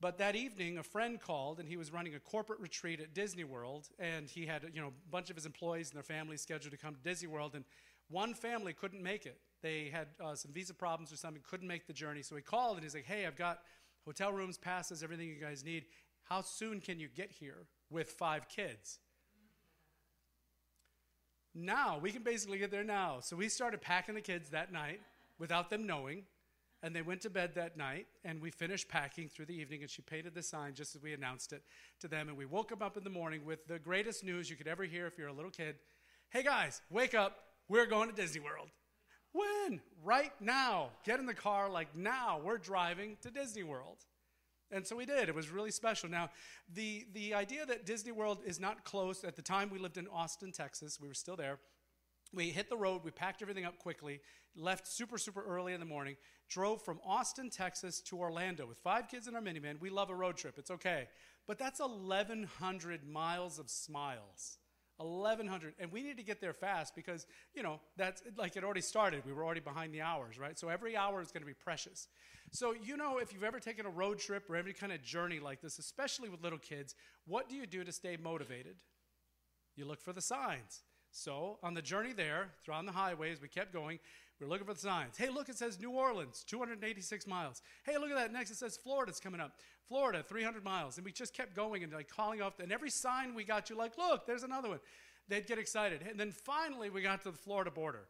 But 0.00 0.18
that 0.18 0.36
evening, 0.36 0.78
a 0.78 0.82
friend 0.82 1.20
called, 1.20 1.58
and 1.58 1.68
he 1.68 1.76
was 1.76 1.92
running 1.92 2.14
a 2.14 2.20
corporate 2.20 2.60
retreat 2.60 3.00
at 3.00 3.14
Disney 3.14 3.44
World, 3.44 3.88
and 3.98 4.30
he 4.30 4.46
had 4.46 4.64
you 4.72 4.80
know 4.80 4.88
a 4.88 5.10
bunch 5.10 5.30
of 5.30 5.36
his 5.36 5.46
employees 5.46 5.90
and 5.90 5.96
their 5.96 6.04
families 6.04 6.40
scheduled 6.40 6.72
to 6.72 6.78
come 6.78 6.94
to 6.94 7.00
Disney 7.00 7.28
World, 7.28 7.54
and 7.54 7.64
one 8.08 8.32
family 8.34 8.72
couldn't 8.72 9.02
make 9.02 9.26
it. 9.26 9.40
They 9.60 9.90
had 9.92 10.08
uh, 10.22 10.34
some 10.34 10.52
visa 10.52 10.72
problems 10.72 11.12
or 11.12 11.16
something, 11.16 11.42
couldn't 11.48 11.66
make 11.66 11.86
the 11.86 11.92
journey. 11.92 12.22
So 12.22 12.36
he 12.36 12.42
called 12.42 12.76
and 12.76 12.84
he's 12.84 12.94
like, 12.94 13.06
"Hey, 13.06 13.26
I've 13.26 13.36
got 13.36 13.60
hotel 14.04 14.32
rooms, 14.32 14.56
passes, 14.56 15.02
everything 15.02 15.28
you 15.28 15.40
guys 15.40 15.64
need. 15.64 15.86
How 16.22 16.42
soon 16.42 16.80
can 16.80 17.00
you 17.00 17.08
get 17.08 17.32
here 17.32 17.66
with 17.90 18.10
five 18.10 18.48
kids?" 18.48 19.00
now. 21.58 21.98
We 21.98 22.12
can 22.12 22.22
basically 22.22 22.58
get 22.58 22.70
there 22.70 22.84
now. 22.84 23.20
So 23.20 23.36
we 23.36 23.48
started 23.48 23.80
packing 23.80 24.14
the 24.14 24.20
kids 24.20 24.50
that 24.50 24.72
night 24.72 25.00
without 25.38 25.70
them 25.70 25.86
knowing. 25.86 26.24
And 26.82 26.94
they 26.94 27.02
went 27.02 27.22
to 27.22 27.30
bed 27.30 27.56
that 27.56 27.76
night, 27.76 28.06
and 28.24 28.40
we 28.40 28.50
finished 28.50 28.88
packing 28.88 29.28
through 29.28 29.46
the 29.46 29.54
evening, 29.54 29.82
and 29.82 29.90
she 29.90 30.00
painted 30.00 30.34
the 30.34 30.44
sign 30.44 30.74
just 30.74 30.94
as 30.94 31.02
we 31.02 31.12
announced 31.12 31.52
it 31.52 31.62
to 32.00 32.08
them. 32.08 32.28
And 32.28 32.38
we 32.38 32.44
woke 32.44 32.68
them 32.68 32.82
up 32.82 32.96
in 32.96 33.02
the 33.02 33.10
morning 33.10 33.44
with 33.44 33.66
the 33.66 33.80
greatest 33.80 34.22
news 34.22 34.48
you 34.48 34.54
could 34.54 34.68
ever 34.68 34.84
hear 34.84 35.06
if 35.06 35.18
you're 35.18 35.28
a 35.28 35.32
little 35.32 35.50
kid. 35.50 35.76
Hey 36.30 36.44
guys, 36.44 36.80
wake 36.90 37.14
up. 37.14 37.38
We're 37.68 37.86
going 37.86 38.08
to 38.08 38.14
Disney 38.14 38.40
World. 38.40 38.68
When? 39.32 39.80
Right 40.04 40.32
now. 40.40 40.90
Get 41.04 41.18
in 41.18 41.26
the 41.26 41.34
car, 41.34 41.68
like 41.68 41.96
now. 41.96 42.40
We're 42.42 42.58
driving 42.58 43.16
to 43.22 43.30
Disney 43.30 43.64
World. 43.64 43.98
And 44.70 44.86
so 44.86 44.96
we 44.96 45.06
did. 45.06 45.28
It 45.28 45.34
was 45.34 45.50
really 45.50 45.70
special. 45.70 46.08
Now, 46.08 46.30
the, 46.74 47.06
the 47.12 47.34
idea 47.34 47.64
that 47.66 47.86
Disney 47.86 48.12
World 48.12 48.38
is 48.44 48.60
not 48.60 48.84
close, 48.84 49.24
at 49.24 49.34
the 49.34 49.42
time 49.42 49.70
we 49.70 49.78
lived 49.78 49.96
in 49.96 50.06
Austin, 50.08 50.52
Texas, 50.52 51.00
we 51.00 51.08
were 51.08 51.14
still 51.14 51.36
there. 51.36 51.58
We 52.32 52.50
hit 52.50 52.68
the 52.68 52.76
road, 52.76 53.02
we 53.04 53.10
packed 53.10 53.40
everything 53.42 53.64
up 53.64 53.78
quickly, 53.78 54.20
left 54.54 54.86
super, 54.86 55.16
super 55.16 55.42
early 55.42 55.72
in 55.72 55.80
the 55.80 55.86
morning, 55.86 56.16
drove 56.48 56.82
from 56.82 57.00
Austin, 57.06 57.48
Texas 57.50 58.00
to 58.02 58.18
Orlando 58.18 58.66
with 58.66 58.78
five 58.78 59.08
kids 59.08 59.28
in 59.28 59.34
our 59.34 59.40
minivan. 59.40 59.80
We 59.80 59.90
love 59.90 60.10
a 60.10 60.14
road 60.14 60.36
trip, 60.36 60.58
it's 60.58 60.70
okay. 60.70 61.08
But 61.46 61.58
that's 61.58 61.80
1,100 61.80 63.08
miles 63.08 63.58
of 63.58 63.70
smiles. 63.70 64.58
1100 64.98 65.74
and 65.78 65.92
we 65.92 66.02
need 66.02 66.16
to 66.16 66.24
get 66.24 66.40
there 66.40 66.52
fast 66.52 66.92
because 66.96 67.24
you 67.54 67.62
know 67.62 67.78
that's 67.96 68.20
like 68.36 68.56
it 68.56 68.64
already 68.64 68.80
started 68.80 69.22
we 69.24 69.32
were 69.32 69.44
already 69.44 69.60
behind 69.60 69.94
the 69.94 70.00
hours 70.00 70.40
right 70.40 70.58
so 70.58 70.68
every 70.68 70.96
hour 70.96 71.22
is 71.22 71.30
going 71.30 71.40
to 71.40 71.46
be 71.46 71.54
precious 71.54 72.08
so 72.50 72.74
you 72.82 72.96
know 72.96 73.18
if 73.18 73.32
you've 73.32 73.44
ever 73.44 73.60
taken 73.60 73.86
a 73.86 73.90
road 73.90 74.18
trip 74.18 74.50
or 74.50 74.56
any 74.56 74.72
kind 74.72 74.90
of 74.90 75.00
journey 75.00 75.38
like 75.38 75.60
this 75.60 75.78
especially 75.78 76.28
with 76.28 76.42
little 76.42 76.58
kids 76.58 76.96
what 77.26 77.48
do 77.48 77.54
you 77.54 77.64
do 77.64 77.84
to 77.84 77.92
stay 77.92 78.16
motivated 78.16 78.74
you 79.76 79.84
look 79.84 80.00
for 80.00 80.12
the 80.12 80.20
signs 80.20 80.82
so 81.10 81.58
on 81.62 81.74
the 81.74 81.82
journey 81.82 82.12
there 82.12 82.50
throughout 82.64 82.84
the 82.86 82.92
highways 82.92 83.40
we 83.40 83.48
kept 83.48 83.72
going 83.72 83.98
we 84.38 84.46
we're 84.46 84.50
looking 84.50 84.66
for 84.66 84.74
the 84.74 84.80
signs 84.80 85.16
hey 85.16 85.28
look 85.28 85.48
it 85.48 85.56
says 85.56 85.80
new 85.80 85.90
orleans 85.90 86.44
286 86.46 87.26
miles 87.26 87.62
hey 87.84 87.96
look 87.98 88.10
at 88.10 88.16
that 88.16 88.32
next 88.32 88.50
it 88.50 88.56
says 88.56 88.76
florida's 88.76 89.20
coming 89.20 89.40
up 89.40 89.52
Florida, 89.88 90.22
300 90.22 90.62
miles. 90.62 90.98
And 90.98 91.04
we 91.04 91.12
just 91.12 91.34
kept 91.34 91.56
going 91.56 91.82
and 91.82 91.92
like 91.92 92.08
calling 92.08 92.42
off. 92.42 92.60
And 92.60 92.70
every 92.70 92.90
sign 92.90 93.34
we 93.34 93.44
got, 93.44 93.70
you 93.70 93.76
like, 93.76 93.96
look, 93.96 94.26
there's 94.26 94.42
another 94.42 94.68
one. 94.68 94.80
They'd 95.28 95.46
get 95.46 95.58
excited. 95.58 96.02
And 96.08 96.20
then 96.20 96.30
finally 96.30 96.90
we 96.90 97.02
got 97.02 97.22
to 97.22 97.30
the 97.30 97.38
Florida 97.38 97.70
border. 97.70 98.04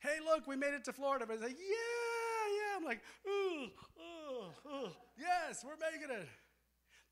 Hey, 0.00 0.18
look, 0.24 0.46
we 0.46 0.56
made 0.56 0.74
it 0.74 0.84
to 0.84 0.92
Florida. 0.92 1.26
But 1.26 1.40
like, 1.40 1.56
yeah, 1.58 2.54
yeah. 2.56 2.76
I'm 2.76 2.84
like, 2.84 3.00
ooh, 3.26 3.64
ooh, 3.64 4.70
ooh, 4.70 4.90
yes, 5.18 5.64
we're 5.64 5.76
making 5.92 6.14
it. 6.14 6.28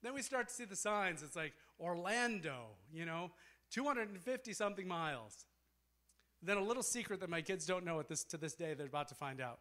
Then 0.02 0.14
we 0.14 0.22
start 0.22 0.48
to 0.48 0.54
see 0.54 0.64
the 0.64 0.76
signs. 0.76 1.22
It's 1.22 1.36
like 1.36 1.52
Orlando, 1.80 2.66
you 2.92 3.06
know, 3.06 3.30
250 3.70 4.52
something 4.52 4.86
miles. 4.86 5.46
Then 6.42 6.56
a 6.56 6.62
little 6.62 6.82
secret 6.82 7.20
that 7.20 7.30
my 7.30 7.40
kids 7.40 7.66
don't 7.66 7.84
know 7.84 7.98
at 8.00 8.08
this, 8.08 8.24
to 8.24 8.36
this 8.36 8.54
day, 8.54 8.74
they're 8.74 8.86
about 8.86 9.08
to 9.08 9.14
find 9.14 9.40
out. 9.40 9.58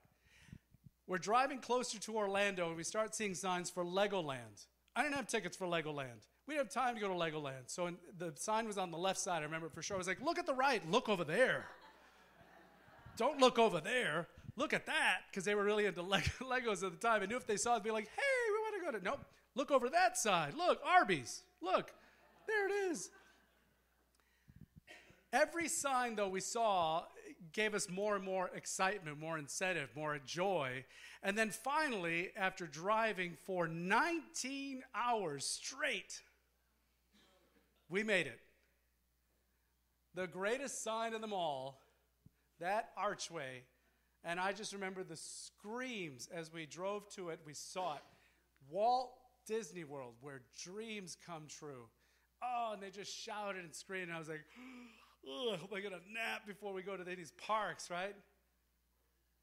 We're 1.07 1.17
driving 1.17 1.59
closer 1.59 1.99
to 1.99 2.15
Orlando 2.15 2.67
and 2.67 2.77
we 2.77 2.83
start 2.83 3.15
seeing 3.15 3.35
signs 3.35 3.69
for 3.69 3.85
Legoland. 3.85 4.65
I 4.95 5.03
didn't 5.03 5.15
have 5.15 5.27
tickets 5.27 5.55
for 5.55 5.67
Legoland. 5.67 6.25
We 6.47 6.55
didn't 6.55 6.73
have 6.73 6.83
time 6.83 6.95
to 6.95 7.01
go 7.01 7.07
to 7.07 7.13
Legoland. 7.13 7.67
So 7.67 7.91
the 8.17 8.33
sign 8.35 8.67
was 8.67 8.77
on 8.77 8.91
the 8.91 8.97
left 8.97 9.19
side. 9.19 9.41
I 9.41 9.45
remember 9.45 9.69
for 9.69 9.81
sure. 9.81 9.95
I 9.95 9.97
was 9.97 10.07
like, 10.07 10.21
look 10.21 10.39
at 10.39 10.45
the 10.45 10.53
right, 10.53 10.81
look 10.89 11.09
over 11.09 11.23
there. 11.23 11.65
Don't 13.17 13.39
look 13.39 13.59
over 13.59 13.79
there. 13.79 14.27
Look 14.55 14.73
at 14.73 14.85
that. 14.85 15.19
Because 15.29 15.43
they 15.43 15.55
were 15.55 15.63
really 15.63 15.85
into 15.85 16.01
Legos 16.03 16.83
at 16.83 16.91
the 16.91 17.07
time. 17.07 17.21
I 17.21 17.25
knew 17.25 17.37
if 17.37 17.45
they 17.45 17.57
saw 17.57 17.75
it, 17.75 17.83
they'd 17.83 17.89
be 17.89 17.91
like, 17.91 18.07
hey, 18.07 18.51
we 18.51 18.59
want 18.59 18.75
to 18.79 18.91
go 18.91 18.97
to. 18.97 19.03
Nope. 19.03 19.25
Look 19.55 19.71
over 19.71 19.89
that 19.89 20.17
side. 20.17 20.53
Look, 20.53 20.79
Arby's. 20.85 21.43
Look, 21.61 21.91
there 22.47 22.67
it 22.67 22.91
is. 22.91 23.09
Every 25.35 25.67
sign, 25.67 26.15
though, 26.15 26.29
we 26.29 26.39
saw 26.39 27.03
gave 27.51 27.73
us 27.75 27.89
more 27.89 28.15
and 28.15 28.23
more 28.23 28.49
excitement, 28.55 29.19
more 29.19 29.37
incentive, 29.37 29.89
more 29.93 30.17
joy. 30.25 30.85
And 31.21 31.37
then 31.37 31.49
finally, 31.49 32.29
after 32.37 32.65
driving 32.65 33.35
for 33.45 33.67
19 33.67 34.81
hours 34.95 35.45
straight, 35.45 36.21
we 37.89 38.01
made 38.01 38.27
it. 38.27 38.39
The 40.13 40.25
greatest 40.25 40.81
sign 40.81 41.13
of 41.13 41.19
them 41.19 41.33
all, 41.33 41.81
that 42.61 42.91
archway. 42.95 43.63
And 44.23 44.39
I 44.39 44.53
just 44.53 44.71
remember 44.71 45.03
the 45.03 45.17
screams 45.17 46.29
as 46.33 46.53
we 46.53 46.65
drove 46.65 47.09
to 47.15 47.27
it. 47.27 47.41
We 47.45 47.53
saw 47.53 47.95
it. 47.95 48.03
Walt 48.69 49.11
Disney 49.45 49.83
World, 49.83 50.13
where 50.21 50.43
dreams 50.63 51.17
come 51.27 51.43
true. 51.49 51.89
Oh, 52.41 52.71
and 52.71 52.81
they 52.81 52.89
just 52.89 53.13
shouted 53.13 53.65
and 53.65 53.75
screamed. 53.75 54.07
And 54.07 54.15
I 54.15 54.19
was 54.19 54.29
like, 54.29 54.45
oh, 55.27 55.51
I 55.53 55.57
hope 55.57 55.73
I 55.75 55.79
get 55.79 55.91
a 55.91 56.01
nap 56.13 56.45
before 56.47 56.73
we 56.73 56.81
go 56.81 56.95
to 56.95 57.03
these 57.03 57.31
parks, 57.31 57.89
right? 57.89 58.15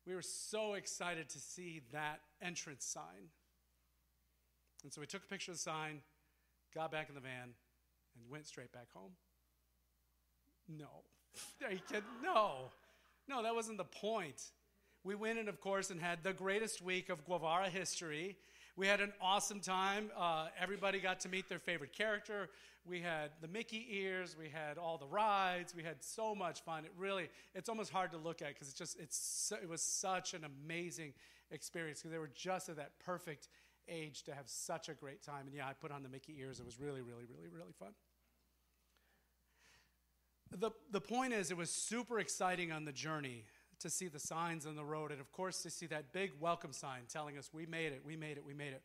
We 0.06 0.14
were 0.14 0.22
so 0.22 0.74
excited 0.74 1.28
to 1.30 1.38
see 1.38 1.82
that 1.92 2.20
entrance 2.40 2.84
sign. 2.84 3.30
And 4.82 4.92
so 4.92 5.00
we 5.00 5.06
took 5.06 5.22
a 5.22 5.26
picture 5.26 5.52
of 5.52 5.58
the 5.58 5.62
sign, 5.62 6.00
got 6.74 6.90
back 6.90 7.08
in 7.08 7.14
the 7.14 7.20
van, 7.20 7.54
and 8.16 8.30
went 8.30 8.46
straight 8.46 8.72
back 8.72 8.88
home. 8.92 9.12
No. 10.68 10.88
Are 11.64 11.72
you 11.72 11.80
kidding? 11.88 12.02
No. 12.22 12.70
No, 13.28 13.42
that 13.42 13.54
wasn't 13.54 13.78
the 13.78 13.84
point. 13.84 14.42
We 15.04 15.14
went 15.14 15.38
in, 15.38 15.48
of 15.48 15.60
course, 15.60 15.90
and 15.90 16.00
had 16.00 16.22
the 16.22 16.32
greatest 16.32 16.82
week 16.82 17.08
of 17.08 17.24
Guevara 17.24 17.68
history. 17.68 18.36
We 18.74 18.86
had 18.86 19.00
an 19.02 19.12
awesome 19.20 19.60
time. 19.60 20.10
Uh, 20.18 20.46
everybody 20.58 20.98
got 20.98 21.20
to 21.20 21.28
meet 21.28 21.48
their 21.48 21.58
favorite 21.58 21.92
character. 21.92 22.48
We 22.86 23.00
had 23.00 23.30
the 23.42 23.48
Mickey 23.48 23.86
ears. 23.90 24.34
We 24.38 24.48
had 24.48 24.78
all 24.78 24.96
the 24.96 25.06
rides. 25.06 25.74
We 25.74 25.82
had 25.82 26.02
so 26.02 26.34
much 26.34 26.62
fun. 26.62 26.84
It 26.86 26.92
really, 26.96 27.28
it's 27.54 27.68
almost 27.68 27.92
hard 27.92 28.12
to 28.12 28.18
look 28.18 28.40
at 28.40 28.48
because 28.48 28.68
it's 28.68 28.78
just, 28.78 28.98
it's, 28.98 29.52
it 29.62 29.68
was 29.68 29.82
such 29.82 30.32
an 30.32 30.44
amazing 30.44 31.12
experience 31.50 32.00
because 32.00 32.12
they 32.12 32.18
were 32.18 32.30
just 32.34 32.70
at 32.70 32.76
that 32.76 32.92
perfect 33.04 33.48
age 33.88 34.22
to 34.22 34.34
have 34.34 34.48
such 34.48 34.88
a 34.88 34.94
great 34.94 35.22
time. 35.22 35.46
And 35.46 35.54
yeah, 35.54 35.68
I 35.68 35.74
put 35.74 35.90
on 35.90 36.02
the 36.02 36.08
Mickey 36.08 36.34
ears. 36.38 36.58
It 36.58 36.64
was 36.64 36.80
really, 36.80 37.02
really, 37.02 37.24
really, 37.28 37.48
really 37.52 37.72
fun. 37.78 37.90
The, 40.50 40.70
the 40.90 41.00
point 41.00 41.34
is, 41.34 41.50
it 41.50 41.56
was 41.56 41.70
super 41.70 42.18
exciting 42.18 42.72
on 42.72 42.84
the 42.84 42.92
journey 42.92 43.44
to 43.82 43.90
see 43.90 44.08
the 44.08 44.18
signs 44.18 44.66
on 44.66 44.76
the 44.76 44.84
road, 44.84 45.10
and 45.12 45.20
of 45.20 45.30
course, 45.32 45.62
to 45.62 45.70
see 45.70 45.86
that 45.86 46.12
big 46.12 46.32
welcome 46.40 46.72
sign 46.72 47.02
telling 47.08 47.38
us, 47.38 47.50
We 47.52 47.66
made 47.66 47.92
it, 47.92 48.02
we 48.04 48.16
made 48.16 48.36
it, 48.36 48.44
we 48.44 48.54
made 48.54 48.72
it. 48.72 48.82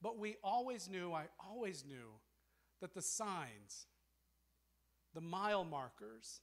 But 0.00 0.18
we 0.18 0.36
always 0.44 0.88
knew, 0.88 1.12
I 1.12 1.24
always 1.38 1.84
knew, 1.86 2.20
that 2.80 2.94
the 2.94 3.02
signs, 3.02 3.86
the 5.14 5.20
mile 5.20 5.64
markers, 5.64 6.40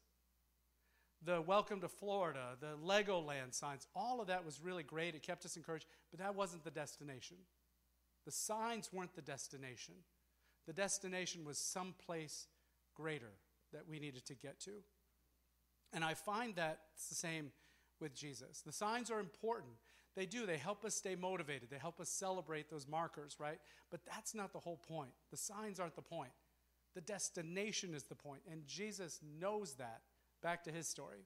the 1.24 1.42
welcome 1.42 1.80
to 1.82 1.88
Florida, 1.88 2.58
the 2.60 2.76
Legoland 2.84 3.54
signs, 3.54 3.86
all 3.96 4.22
of 4.22 4.28
that 4.28 4.44
was 4.44 4.60
really 4.62 4.84
great. 4.84 5.14
It 5.14 5.22
kept 5.22 5.46
us 5.46 5.56
encouraged, 5.56 5.86
but 6.10 6.20
that 6.20 6.36
wasn't 6.36 6.64
the 6.64 6.72
destination. 6.72 7.38
The 8.26 8.32
signs 8.32 8.90
weren't 8.92 9.16
the 9.16 9.22
destination. 9.22 9.96
The 10.66 10.74
destination 10.74 11.46
was 11.46 11.58
someplace 11.58 12.48
greater 12.96 13.34
that 13.74 13.88
we 13.88 14.00
needed 14.00 14.26
to 14.26 14.36
get 14.36 14.60
to. 14.62 14.72
And 15.94 16.04
I 16.04 16.14
find 16.14 16.56
that 16.56 16.80
it's 16.96 17.10
the 17.10 17.16
same 17.16 17.52
with 18.02 18.14
Jesus. 18.14 18.62
The 18.66 18.72
signs 18.72 19.12
are 19.12 19.20
important. 19.20 19.74
They 20.16 20.26
do. 20.26 20.46
They 20.46 20.58
help 20.58 20.84
us 20.84 20.96
stay 20.96 21.16
motivated. 21.16 21.70
They 21.70 21.78
help 21.78 22.00
us 22.00 22.10
celebrate 22.10 22.70
those 22.70 22.88
markers, 22.88 23.38
right? 23.40 23.60
But 23.90 24.02
that's 24.06 24.36
not 24.36 24.52
the 24.52 24.60
whole 24.60 24.78
point. 24.78 25.12
The 25.30 25.38
signs 25.38 25.80
aren't 25.80 25.96
the 25.96 26.02
point. 26.02 26.32
The 26.96 27.02
destination 27.02 27.94
is 27.94 28.04
the 28.04 28.16
point. 28.16 28.42
And 28.52 28.68
Jesus 28.68 29.20
knows 29.40 29.76
that. 29.76 30.02
Back 30.44 30.64
to 30.64 30.72
his 30.72 30.88
story. 30.88 31.20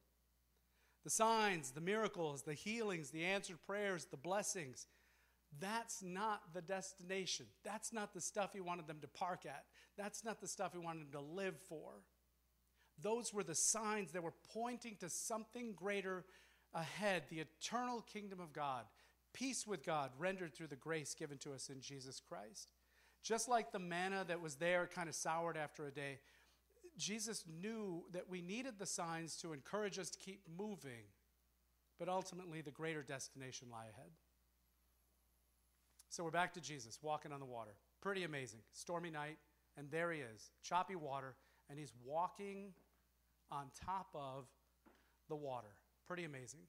The 1.04 1.10
signs, 1.10 1.72
the 1.72 1.82
miracles, 1.82 2.44
the 2.44 2.54
healings, 2.54 3.12
the 3.12 3.24
answered 3.24 3.60
prayers, 3.66 4.06
the 4.06 4.18
blessings, 4.18 4.88
that's 5.60 6.04
not 6.04 6.42
the 6.54 6.62
destination. 6.62 7.46
That's 7.64 7.94
not 7.94 8.14
the 8.14 8.22
stuff 8.22 8.52
he 8.54 8.62
wanted 8.62 8.88
them 8.88 9.00
to 9.02 9.08
park 9.08 9.46
at. 9.46 9.64
That's 9.98 10.26
not 10.26 10.42
the 10.42 10.48
stuff 10.48 10.74
he 10.74 10.80
wanted 10.80 11.04
them 11.04 11.22
to 11.22 11.22
live 11.22 11.56
for. 11.70 12.02
Those 13.02 13.34
were 13.34 13.44
the 13.44 13.56
signs 13.56 14.12
that 14.12 14.24
were 14.24 14.34
pointing 14.54 14.96
to 15.00 15.10
something 15.10 15.74
greater 15.74 16.26
ahead 16.76 17.24
the 17.30 17.40
eternal 17.40 18.02
kingdom 18.02 18.40
of 18.40 18.54
God, 18.54 18.84
peace 19.34 19.66
with 19.66 19.84
God, 19.84 20.12
rendered 20.20 20.54
through 20.54 20.68
the 20.68 20.76
grace 20.76 21.16
given 21.16 21.38
to 21.40 21.54
us 21.54 21.70
in 21.70 21.82
Jesus 21.82 22.20
Christ. 22.20 22.70
Just 23.24 23.50
like 23.50 23.72
the 23.72 23.80
manna 23.80 24.24
that 24.28 24.42
was 24.42 24.56
there 24.56 24.88
kind 24.94 25.10
of 25.10 25.16
soured 25.16 25.58
after 25.58 25.88
a 25.88 25.92
day, 25.92 26.20
Jesus 26.98 27.44
knew 27.60 28.04
that 28.14 28.30
we 28.30 28.42
needed 28.42 28.76
the 28.78 28.86
signs 28.86 29.36
to 29.38 29.54
encourage 29.54 29.98
us 29.98 30.10
to 30.12 30.20
keep 30.20 30.42
moving, 30.58 31.06
but 31.98 32.08
ultimately 32.08 32.62
the 32.62 32.72
greater 32.72 33.02
destination 33.02 33.70
lie 33.72 33.86
ahead. 33.86 34.12
So 36.10 36.24
we're 36.24 36.32
back 36.32 36.54
to 36.54 36.62
Jesus 36.62 37.00
walking 37.02 37.32
on 37.32 37.40
the 37.40 37.46
water. 37.46 37.72
Pretty 38.02 38.24
amazing. 38.24 38.60
Stormy 38.72 39.10
night, 39.10 39.38
and 39.78 39.90
there 39.92 40.12
he 40.12 40.20
is, 40.20 40.52
choppy 40.62 40.96
water, 40.96 41.36
and 41.70 41.80
he's 41.80 41.92
walking 42.06 42.74
on 43.52 43.66
top 43.86 44.08
of 44.14 44.46
the 45.28 45.36
water. 45.36 45.76
Pretty 46.08 46.24
amazing. 46.24 46.62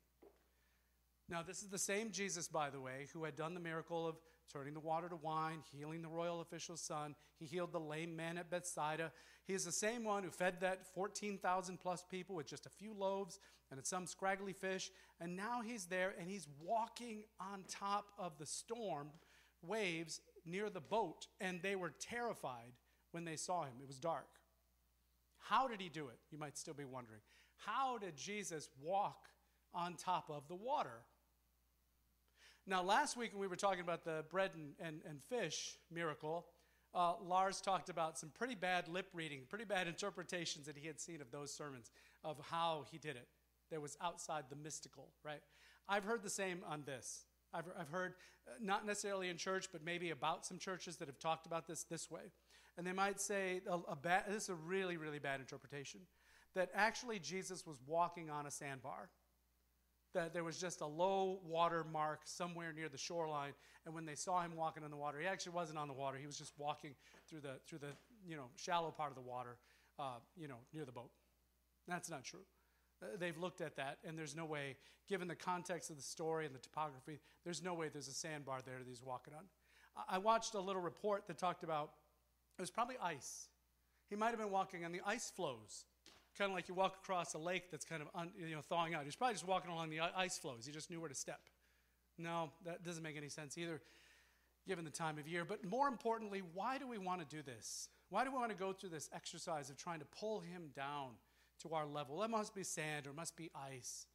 Now, 1.28 1.42
this 1.42 1.62
is 1.62 1.68
the 1.68 1.78
same 1.78 2.10
Jesus, 2.10 2.48
by 2.48 2.70
the 2.70 2.80
way, 2.80 3.08
who 3.12 3.24
had 3.24 3.36
done 3.36 3.54
the 3.54 3.60
miracle 3.60 4.06
of 4.06 4.16
turning 4.52 4.74
the 4.74 4.80
water 4.80 5.08
to 5.08 5.16
wine, 5.16 5.58
healing 5.72 6.02
the 6.02 6.08
royal 6.08 6.40
official's 6.40 6.80
son. 6.80 7.14
He 7.38 7.46
healed 7.46 7.72
the 7.72 7.80
lame 7.80 8.14
man 8.14 8.38
at 8.38 8.50
Bethsaida. 8.50 9.12
He 9.44 9.52
is 9.52 9.64
the 9.64 9.72
same 9.72 10.04
one 10.04 10.22
who 10.22 10.30
fed 10.30 10.60
that 10.60 10.86
14,000 10.94 11.78
plus 11.78 12.04
people 12.08 12.36
with 12.36 12.46
just 12.46 12.66
a 12.66 12.70
few 12.70 12.94
loaves 12.94 13.40
and 13.70 13.84
some 13.84 14.06
scraggly 14.06 14.52
fish. 14.52 14.90
And 15.20 15.36
now 15.36 15.62
he's 15.62 15.86
there 15.86 16.14
and 16.18 16.28
he's 16.28 16.46
walking 16.62 17.24
on 17.40 17.64
top 17.68 18.06
of 18.18 18.38
the 18.38 18.46
storm 18.46 19.08
waves 19.62 20.20
near 20.44 20.70
the 20.70 20.80
boat, 20.80 21.26
and 21.40 21.60
they 21.60 21.74
were 21.74 21.92
terrified 22.00 22.72
when 23.10 23.24
they 23.24 23.36
saw 23.36 23.64
him. 23.64 23.74
It 23.80 23.88
was 23.88 23.98
dark. 23.98 24.28
How 25.38 25.66
did 25.66 25.80
he 25.80 25.88
do 25.88 26.08
it? 26.08 26.18
You 26.30 26.38
might 26.38 26.56
still 26.56 26.74
be 26.74 26.84
wondering. 26.84 27.20
How 27.64 27.98
did 27.98 28.16
Jesus 28.16 28.68
walk 28.82 29.26
on 29.74 29.94
top 29.94 30.30
of 30.30 30.48
the 30.48 30.54
water? 30.54 31.02
Now, 32.66 32.82
last 32.82 33.16
week 33.16 33.32
when 33.32 33.40
we 33.40 33.46
were 33.46 33.56
talking 33.56 33.80
about 33.80 34.04
the 34.04 34.24
bread 34.28 34.50
and, 34.54 34.72
and, 34.80 35.00
and 35.08 35.20
fish 35.28 35.76
miracle, 35.90 36.46
uh, 36.94 37.14
Lars 37.22 37.60
talked 37.60 37.88
about 37.88 38.18
some 38.18 38.30
pretty 38.30 38.54
bad 38.54 38.88
lip 38.88 39.06
reading, 39.12 39.42
pretty 39.48 39.64
bad 39.64 39.86
interpretations 39.86 40.66
that 40.66 40.76
he 40.76 40.86
had 40.86 40.98
seen 40.98 41.20
of 41.20 41.30
those 41.30 41.52
sermons, 41.52 41.90
of 42.24 42.38
how 42.50 42.84
he 42.90 42.98
did 42.98 43.16
it, 43.16 43.28
that 43.70 43.80
was 43.80 43.96
outside 44.02 44.44
the 44.50 44.56
mystical, 44.56 45.08
right? 45.24 45.42
I've 45.88 46.04
heard 46.04 46.22
the 46.22 46.30
same 46.30 46.62
on 46.66 46.82
this. 46.84 47.24
I've, 47.54 47.66
I've 47.78 47.88
heard, 47.88 48.14
uh, 48.48 48.52
not 48.60 48.86
necessarily 48.86 49.28
in 49.28 49.36
church, 49.36 49.68
but 49.70 49.84
maybe 49.84 50.10
about 50.10 50.44
some 50.44 50.58
churches 50.58 50.96
that 50.96 51.06
have 51.06 51.18
talked 51.18 51.46
about 51.46 51.68
this 51.68 51.84
this 51.84 52.10
way. 52.10 52.32
And 52.76 52.86
they 52.86 52.92
might 52.92 53.20
say, 53.20 53.60
a, 53.70 53.78
a 53.92 53.96
bad, 53.96 54.24
this 54.28 54.44
is 54.44 54.48
a 54.48 54.54
really, 54.54 54.96
really 54.96 55.18
bad 55.18 55.40
interpretation, 55.40 56.00
that 56.56 56.70
actually 56.74 57.18
Jesus 57.18 57.64
was 57.66 57.76
walking 57.86 58.30
on 58.30 58.46
a 58.46 58.50
sandbar. 58.50 59.08
That 60.14 60.32
there 60.32 60.44
was 60.44 60.58
just 60.58 60.80
a 60.80 60.86
low 60.86 61.40
water 61.44 61.84
mark 61.92 62.20
somewhere 62.24 62.72
near 62.72 62.88
the 62.88 62.96
shoreline, 62.96 63.52
and 63.84 63.94
when 63.94 64.06
they 64.06 64.14
saw 64.14 64.40
him 64.40 64.56
walking 64.56 64.82
on 64.82 64.90
the 64.90 64.96
water, 64.96 65.20
he 65.20 65.26
actually 65.26 65.52
wasn't 65.52 65.78
on 65.78 65.88
the 65.88 65.94
water. 65.94 66.16
He 66.16 66.26
was 66.26 66.38
just 66.38 66.54
walking 66.56 66.94
through 67.28 67.40
the 67.40 67.60
through 67.68 67.80
the 67.80 67.92
you 68.26 68.34
know 68.34 68.46
shallow 68.56 68.90
part 68.90 69.10
of 69.10 69.14
the 69.14 69.22
water, 69.22 69.58
uh, 69.98 70.18
you 70.34 70.48
know, 70.48 70.56
near 70.72 70.86
the 70.86 70.92
boat. 70.92 71.10
That's 71.86 72.10
not 72.10 72.24
true. 72.24 72.40
Uh, 73.02 73.08
they've 73.20 73.36
looked 73.36 73.60
at 73.60 73.76
that, 73.76 73.98
and 74.06 74.18
there's 74.18 74.34
no 74.34 74.46
way, 74.46 74.76
given 75.06 75.28
the 75.28 75.36
context 75.36 75.90
of 75.90 75.96
the 75.96 76.02
story 76.02 76.46
and 76.46 76.54
the 76.54 76.58
topography, 76.58 77.20
there's 77.44 77.62
no 77.62 77.74
way 77.74 77.90
there's 77.92 78.08
a 78.08 78.14
sandbar 78.14 78.60
there 78.64 78.78
that 78.78 78.88
he's 78.88 79.02
walking 79.02 79.34
on. 79.34 79.44
I 80.08 80.16
watched 80.18 80.54
a 80.54 80.60
little 80.60 80.82
report 80.82 81.26
that 81.26 81.38
talked 81.38 81.62
about 81.62 81.90
it 82.58 82.62
was 82.62 82.70
probably 82.70 82.96
ice. 83.02 83.48
He 84.08 84.16
might 84.16 84.30
have 84.30 84.38
been 84.38 84.50
walking 84.50 84.84
on 84.84 84.92
the 84.92 85.02
ice 85.04 85.30
floes, 85.30 85.84
kind 86.36 86.50
of 86.50 86.54
like 86.54 86.68
you 86.68 86.74
walk 86.74 86.96
across 87.02 87.34
a 87.34 87.38
lake 87.38 87.70
that's 87.70 87.84
kind 87.84 88.02
of 88.02 88.08
un, 88.14 88.30
you 88.38 88.54
know 88.54 88.60
thawing 88.60 88.94
out. 88.94 89.04
He's 89.04 89.16
probably 89.16 89.34
just 89.34 89.46
walking 89.46 89.70
along 89.70 89.90
the 89.90 90.00
ice 90.00 90.38
floes. 90.38 90.66
He 90.66 90.72
just 90.72 90.90
knew 90.90 91.00
where 91.00 91.08
to 91.08 91.14
step. 91.14 91.40
No, 92.18 92.50
that 92.64 92.84
doesn't 92.84 93.02
make 93.02 93.16
any 93.16 93.28
sense 93.28 93.58
either, 93.58 93.80
given 94.66 94.84
the 94.84 94.90
time 94.90 95.18
of 95.18 95.28
year. 95.28 95.44
But 95.44 95.64
more 95.64 95.88
importantly, 95.88 96.42
why 96.54 96.78
do 96.78 96.88
we 96.88 96.98
want 96.98 97.28
to 97.28 97.36
do 97.36 97.42
this? 97.42 97.88
Why 98.08 98.24
do 98.24 98.30
we 98.30 98.38
want 98.38 98.50
to 98.50 98.56
go 98.56 98.72
through 98.72 98.90
this 98.90 99.10
exercise 99.14 99.68
of 99.68 99.76
trying 99.76 99.98
to 99.98 100.06
pull 100.06 100.40
him 100.40 100.70
down 100.74 101.10
to 101.62 101.74
our 101.74 101.86
level? 101.86 102.22
It 102.22 102.30
must 102.30 102.54
be 102.54 102.62
sand 102.62 103.06
or 103.06 103.10
it 103.10 103.16
must 103.16 103.36
be 103.36 103.50
ice. 103.54 104.06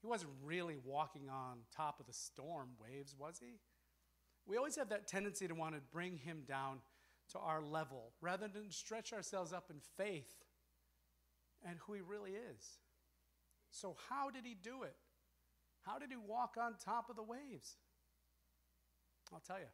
He 0.00 0.06
wasn't 0.06 0.32
really 0.42 0.76
walking 0.84 1.28
on 1.30 1.58
top 1.74 2.00
of 2.00 2.06
the 2.06 2.12
storm 2.12 2.70
waves, 2.80 3.14
was 3.18 3.38
he? 3.40 3.58
We 4.46 4.56
always 4.56 4.76
have 4.76 4.90
that 4.90 5.06
tendency 5.06 5.48
to 5.48 5.54
want 5.54 5.74
to 5.74 5.80
bring 5.92 6.18
him 6.18 6.42
down 6.46 6.80
to 7.32 7.38
our 7.38 7.62
level 7.62 8.12
rather 8.20 8.48
than 8.48 8.70
stretch 8.70 9.12
ourselves 9.12 9.52
up 9.52 9.70
in 9.70 9.76
faith 9.96 10.43
and 11.66 11.78
who 11.86 11.94
He 11.94 12.00
really 12.00 12.32
is. 12.32 12.78
So, 13.70 13.96
how 14.08 14.30
did 14.30 14.44
He 14.44 14.54
do 14.54 14.82
it? 14.82 14.96
How 15.82 15.98
did 15.98 16.10
He 16.10 16.16
walk 16.16 16.56
on 16.60 16.74
top 16.84 17.10
of 17.10 17.16
the 17.16 17.22
waves? 17.22 17.76
I'll 19.32 19.40
tell 19.40 19.58
you. 19.58 19.72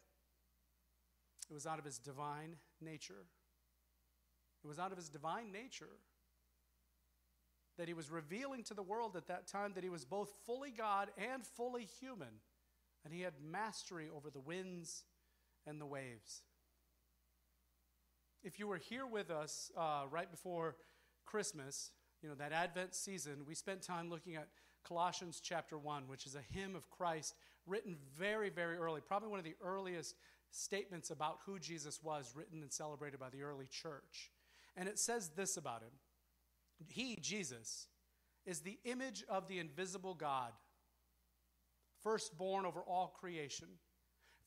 It 1.51 1.55
was 1.55 1.67
out 1.67 1.79
of 1.79 1.85
His 1.85 1.99
divine 1.99 2.57
nature. 2.81 3.27
It 4.65 4.69
was 4.69 4.79
out 4.79 4.93
of 4.93 4.99
His 4.99 5.09
divine 5.09 5.53
nature 5.53 5.99
that 7.77 7.89
He 7.89 7.95
was 7.95 8.11
revealing 8.11 8.63
to 8.65 8.75
the 8.75 8.83
world 8.83 9.17
at 9.17 9.27
that 9.29 9.47
time 9.47 9.73
that 9.75 9.85
He 9.85 9.91
was 9.91 10.05
both 10.05 10.33
fully 10.47 10.71
God 10.71 11.09
and 11.17 11.47
fully 11.47 11.89
human, 12.01 12.41
and 13.05 13.13
He 13.13 13.23
had 13.23 13.35
mastery 13.43 14.09
over 14.15 14.31
the 14.31 14.41
winds 14.41 15.05
and 15.67 15.81
the 15.81 15.87
waves. 15.87 16.43
If 18.43 18.59
you 18.59 18.67
were 18.67 18.79
here 18.79 19.07
with 19.07 19.31
us 19.31 19.71
uh, 19.77 20.05
right 20.11 20.31
before 20.31 20.77
Christmas, 21.27 21.91
you 22.23 22.29
know, 22.29 22.35
that 22.37 22.53
Advent 22.53 22.95
season, 22.95 23.45
we 23.47 23.55
spent 23.55 23.83
time 23.83 24.11
looking 24.11 24.37
at 24.37 24.49
Colossians 24.85 25.41
chapter 25.43 25.79
1, 25.79 26.05
which 26.09 26.27
is 26.27 26.35
a 26.35 26.59
hymn 26.59 26.75
of 26.75 26.91
Christ 26.91 27.35
written 27.67 27.97
very, 28.19 28.51
very 28.51 28.77
early, 28.77 29.01
probably 29.01 29.29
one 29.29 29.39
of 29.39 29.45
the 29.45 29.57
earliest 29.63 30.17
statements 30.51 31.11
about 31.11 31.39
who 31.47 31.59
Jesus 31.59 32.03
was, 32.03 32.33
written 32.35 32.63
and 32.63 32.73
celebrated 32.73 33.21
by 33.21 33.31
the 33.31 33.43
early 33.43 33.67
church. 33.67 34.31
And 34.77 34.89
it 34.89 34.99
says 34.99 35.31
this 35.37 35.57
about 35.57 35.83
him 35.83 35.93
He, 36.89 37.17
Jesus, 37.17 37.89
is 38.47 38.61
the 38.61 38.79
image 38.85 39.25
of 39.29 39.49
the 39.49 39.59
invisible 39.59 40.15
God, 40.15 40.53
firstborn 42.03 42.67
over 42.67 42.81
all 42.81 43.15
creation. 43.21 43.69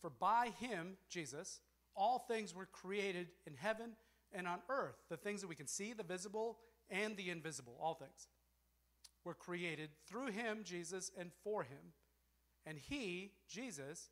For 0.02 0.10
by 0.10 0.52
him, 0.60 0.98
Jesus, 1.08 1.62
all 1.96 2.20
things 2.20 2.54
were 2.54 2.66
created 2.66 3.28
in 3.48 3.54
heaven 3.56 3.92
and 4.34 4.48
on 4.48 4.60
earth. 4.70 4.96
The 5.10 5.18
things 5.18 5.42
that 5.42 5.48
we 5.48 5.56
can 5.56 5.68
see, 5.68 5.94
the 5.94 6.04
visible 6.04 6.58
and 6.90 7.16
the 7.18 7.30
invisible, 7.30 7.78
all 7.82 7.96
things 7.96 8.28
were 9.24 9.34
created 9.34 9.90
through 10.08 10.28
him, 10.28 10.60
Jesus, 10.64 11.12
and 11.18 11.32
for 11.44 11.64
him. 11.64 11.94
And 12.66 12.78
he, 12.78 13.32
Jesus, 13.48 14.10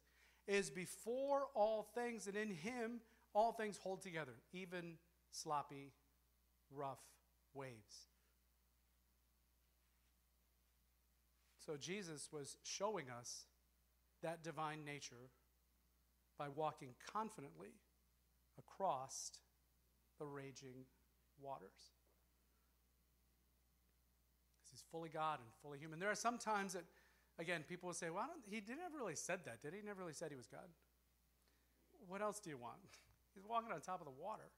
is 0.48 0.70
before 0.70 1.48
all 1.54 1.88
things, 1.96 2.28
and 2.28 2.36
in 2.36 2.50
him 2.50 3.02
all 3.34 3.52
things 3.54 3.78
hold 3.82 4.02
together, 4.02 4.34
even 4.54 4.96
sloppy, 5.32 5.92
rough 6.74 7.00
waves. 7.54 8.08
So 11.66 11.78
Jesus 11.78 12.30
was 12.32 12.58
showing 12.64 13.06
us 13.10 13.46
that 14.24 14.44
divine 14.44 14.84
nature 14.84 15.30
by 16.38 16.48
walking 16.50 16.90
confidently 17.14 17.70
across 18.58 19.32
the 20.22 20.28
raging 20.28 20.86
waters. 21.42 21.90
Because 24.54 24.70
he's 24.70 24.86
fully 24.92 25.10
God 25.10 25.40
and 25.40 25.50
fully 25.64 25.80
human. 25.80 26.00
There 26.00 26.12
are 26.12 26.16
some 26.16 26.38
times 26.38 26.74
that, 26.74 26.84
again, 27.40 27.64
people 27.68 27.88
will 27.88 27.96
say, 27.96 28.12
well, 28.12 28.30
he 28.48 28.62
never 28.70 28.98
really 29.00 29.16
said 29.16 29.40
that, 29.46 29.64
did 29.64 29.74
he? 29.74 29.80
He 29.80 29.86
never 29.86 30.02
really 30.02 30.14
said 30.14 30.30
he 30.30 30.38
was 30.38 30.46
God. 30.46 30.70
What 32.08 32.22
else 32.22 32.40
do 32.40 32.52
you 32.52 32.58
want? 32.58 32.78
He's 33.34 33.46
walking 33.48 33.72
on 33.72 33.82
top 33.82 34.00
of 34.00 34.06
the 34.06 34.14
water. 34.22 34.52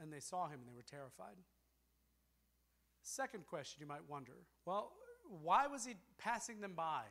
And 0.00 0.12
they 0.12 0.20
saw 0.20 0.46
him 0.46 0.60
and 0.60 0.68
they 0.68 0.76
were 0.76 0.86
terrified. 0.88 1.34
Second 3.02 3.46
question 3.46 3.80
you 3.80 3.86
might 3.86 4.08
wonder 4.08 4.32
well, 4.64 4.92
why 5.42 5.66
was 5.66 5.84
he 5.84 5.94
passing 6.18 6.60
them 6.60 6.74
by? 6.76 7.02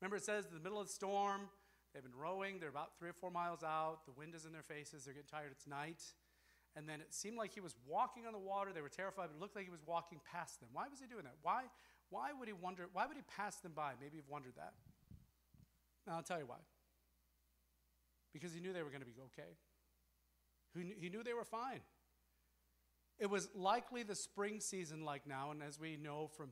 Remember, 0.00 0.16
it 0.16 0.22
says 0.22 0.46
in 0.46 0.54
the 0.54 0.62
middle 0.62 0.80
of 0.80 0.86
the 0.86 0.92
storm, 0.92 1.48
they've 1.92 2.02
been 2.02 2.14
rowing, 2.16 2.60
they're 2.60 2.68
about 2.68 2.96
three 2.98 3.08
or 3.08 3.14
four 3.14 3.30
miles 3.30 3.64
out, 3.64 4.06
the 4.06 4.12
wind 4.12 4.34
is 4.34 4.44
in 4.44 4.52
their 4.52 4.62
faces, 4.62 5.04
they're 5.04 5.14
getting 5.14 5.28
tired, 5.28 5.48
it's 5.50 5.66
night. 5.66 6.00
And 6.76 6.88
then 6.88 7.00
it 7.00 7.12
seemed 7.12 7.36
like 7.36 7.52
he 7.52 7.60
was 7.60 7.74
walking 7.86 8.26
on 8.26 8.32
the 8.32 8.38
water, 8.38 8.72
they 8.72 8.80
were 8.80 8.88
terrified, 8.88 9.28
but 9.28 9.36
it 9.36 9.40
looked 9.40 9.56
like 9.56 9.64
he 9.64 9.70
was 9.70 9.84
walking 9.84 10.20
past 10.30 10.60
them. 10.60 10.68
Why 10.72 10.88
was 10.88 11.00
he 11.00 11.06
doing 11.06 11.24
that? 11.24 11.34
Why, 11.42 11.64
why 12.10 12.30
would 12.38 12.48
he 12.48 12.54
wonder, 12.54 12.88
why 12.92 13.06
would 13.06 13.16
he 13.16 13.24
pass 13.36 13.56
them 13.56 13.72
by? 13.74 13.92
Maybe 14.00 14.16
you've 14.16 14.28
wondered 14.28 14.54
that. 14.56 14.74
Now, 16.06 16.16
I'll 16.16 16.22
tell 16.22 16.38
you 16.38 16.46
why. 16.46 16.62
Because 18.32 18.54
he 18.54 18.60
knew 18.60 18.72
they 18.72 18.82
were 18.82 18.90
going 18.90 19.02
to 19.02 19.06
be 19.06 19.12
okay. 19.26 19.50
He 21.00 21.08
knew 21.08 21.24
they 21.24 21.34
were 21.34 21.44
fine. 21.44 21.80
It 23.18 23.28
was 23.28 23.48
likely 23.54 24.04
the 24.04 24.14
spring 24.14 24.60
season 24.60 25.04
like 25.04 25.26
now, 25.26 25.50
and 25.50 25.62
as 25.62 25.80
we 25.80 25.96
know 25.96 26.28
from 26.28 26.50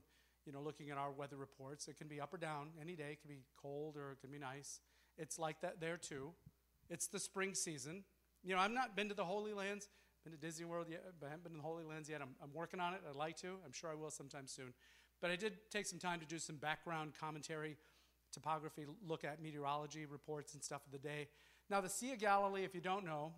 you 0.49 0.55
know, 0.55 0.63
looking 0.63 0.89
at 0.89 0.97
our 0.97 1.11
weather 1.11 1.37
reports, 1.37 1.89
it 1.89 1.99
can 1.99 2.09
be 2.09 2.23
up 2.23 2.33
or 2.33 2.39
down 2.39 2.69
any 2.81 2.97
day. 2.97 3.11
It 3.13 3.21
can 3.21 3.29
be 3.29 3.43
cold 3.61 3.99
or 3.99 4.13
it 4.13 4.21
can 4.23 4.31
be 4.31 4.39
nice. 4.39 4.81
It's 5.19 5.39
like 5.39 5.61
that 5.61 5.79
there 5.79 5.99
too. 5.99 6.31
It's 6.89 7.07
the 7.07 7.19
spring 7.19 7.53
season. 7.53 8.05
You 8.43 8.55
know, 8.55 8.61
I've 8.63 8.71
not 8.71 8.97
been 8.97 9.11
to 9.11 9.15
the 9.15 9.27
Holy 9.27 9.53
Lands, 9.53 9.91
been 10.29 10.38
to 10.38 10.47
Disney 10.47 10.67
World 10.67 10.87
yet, 10.91 11.03
I 11.23 11.27
haven't 11.27 11.45
been 11.45 11.53
to 11.53 11.59
the 11.59 11.62
Holy 11.62 11.85
Lands 11.85 12.09
yet. 12.09 12.21
I'm, 12.21 12.35
I'm 12.43 12.53
working 12.53 12.81
on 12.81 12.93
it. 12.93 13.01
I'd 13.09 13.17
like 13.17 13.37
to. 13.38 13.49
I'm 13.64 13.73
sure 13.73 13.91
I 13.91 13.95
will 13.95 14.11
sometime 14.11 14.47
soon. 14.47 14.75
But 15.23 15.31
I 15.31 15.37
did 15.37 15.55
take 15.71 15.87
some 15.87 15.99
time 15.99 16.21
to 16.21 16.27
do 16.27 16.38
some 16.38 16.57
background 16.57 17.12
commentary, 17.19 17.77
topography, 18.33 18.85
look 19.07 19.25
at 19.25 19.43
meteorology 19.43 20.05
reports 20.05 20.55
and 20.55 20.62
stuff 20.62 20.83
of 20.85 20.93
the 20.93 20.99
day. 20.99 21.29
Now, 21.71 21.81
the 21.81 21.88
Sea 21.88 22.12
of 22.12 22.19
Galilee, 22.19 22.64
if 22.64 22.75
you 22.75 22.81
don't 22.81 23.07
know, 23.07 23.33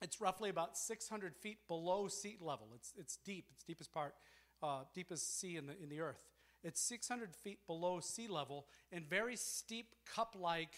it's 0.00 0.20
roughly 0.20 0.48
about 0.48 0.78
600 0.78 1.36
feet 1.36 1.58
below 1.68 2.08
sea 2.08 2.36
level. 2.40 2.68
It's, 2.74 2.94
it's 2.98 3.18
deep, 3.24 3.46
it's 3.52 3.64
deepest 3.64 3.92
part, 3.92 4.14
uh, 4.62 4.84
deepest 4.94 5.38
sea 5.38 5.56
in 5.56 5.66
the, 5.66 5.74
in 5.82 5.90
the 5.90 6.00
earth. 6.00 6.20
It's 6.62 6.80
600 6.80 7.36
feet 7.36 7.58
below 7.66 8.00
sea 8.00 8.28
level 8.28 8.66
and 8.90 9.08
very 9.08 9.36
steep 9.36 9.94
cup 10.14 10.34
like 10.38 10.72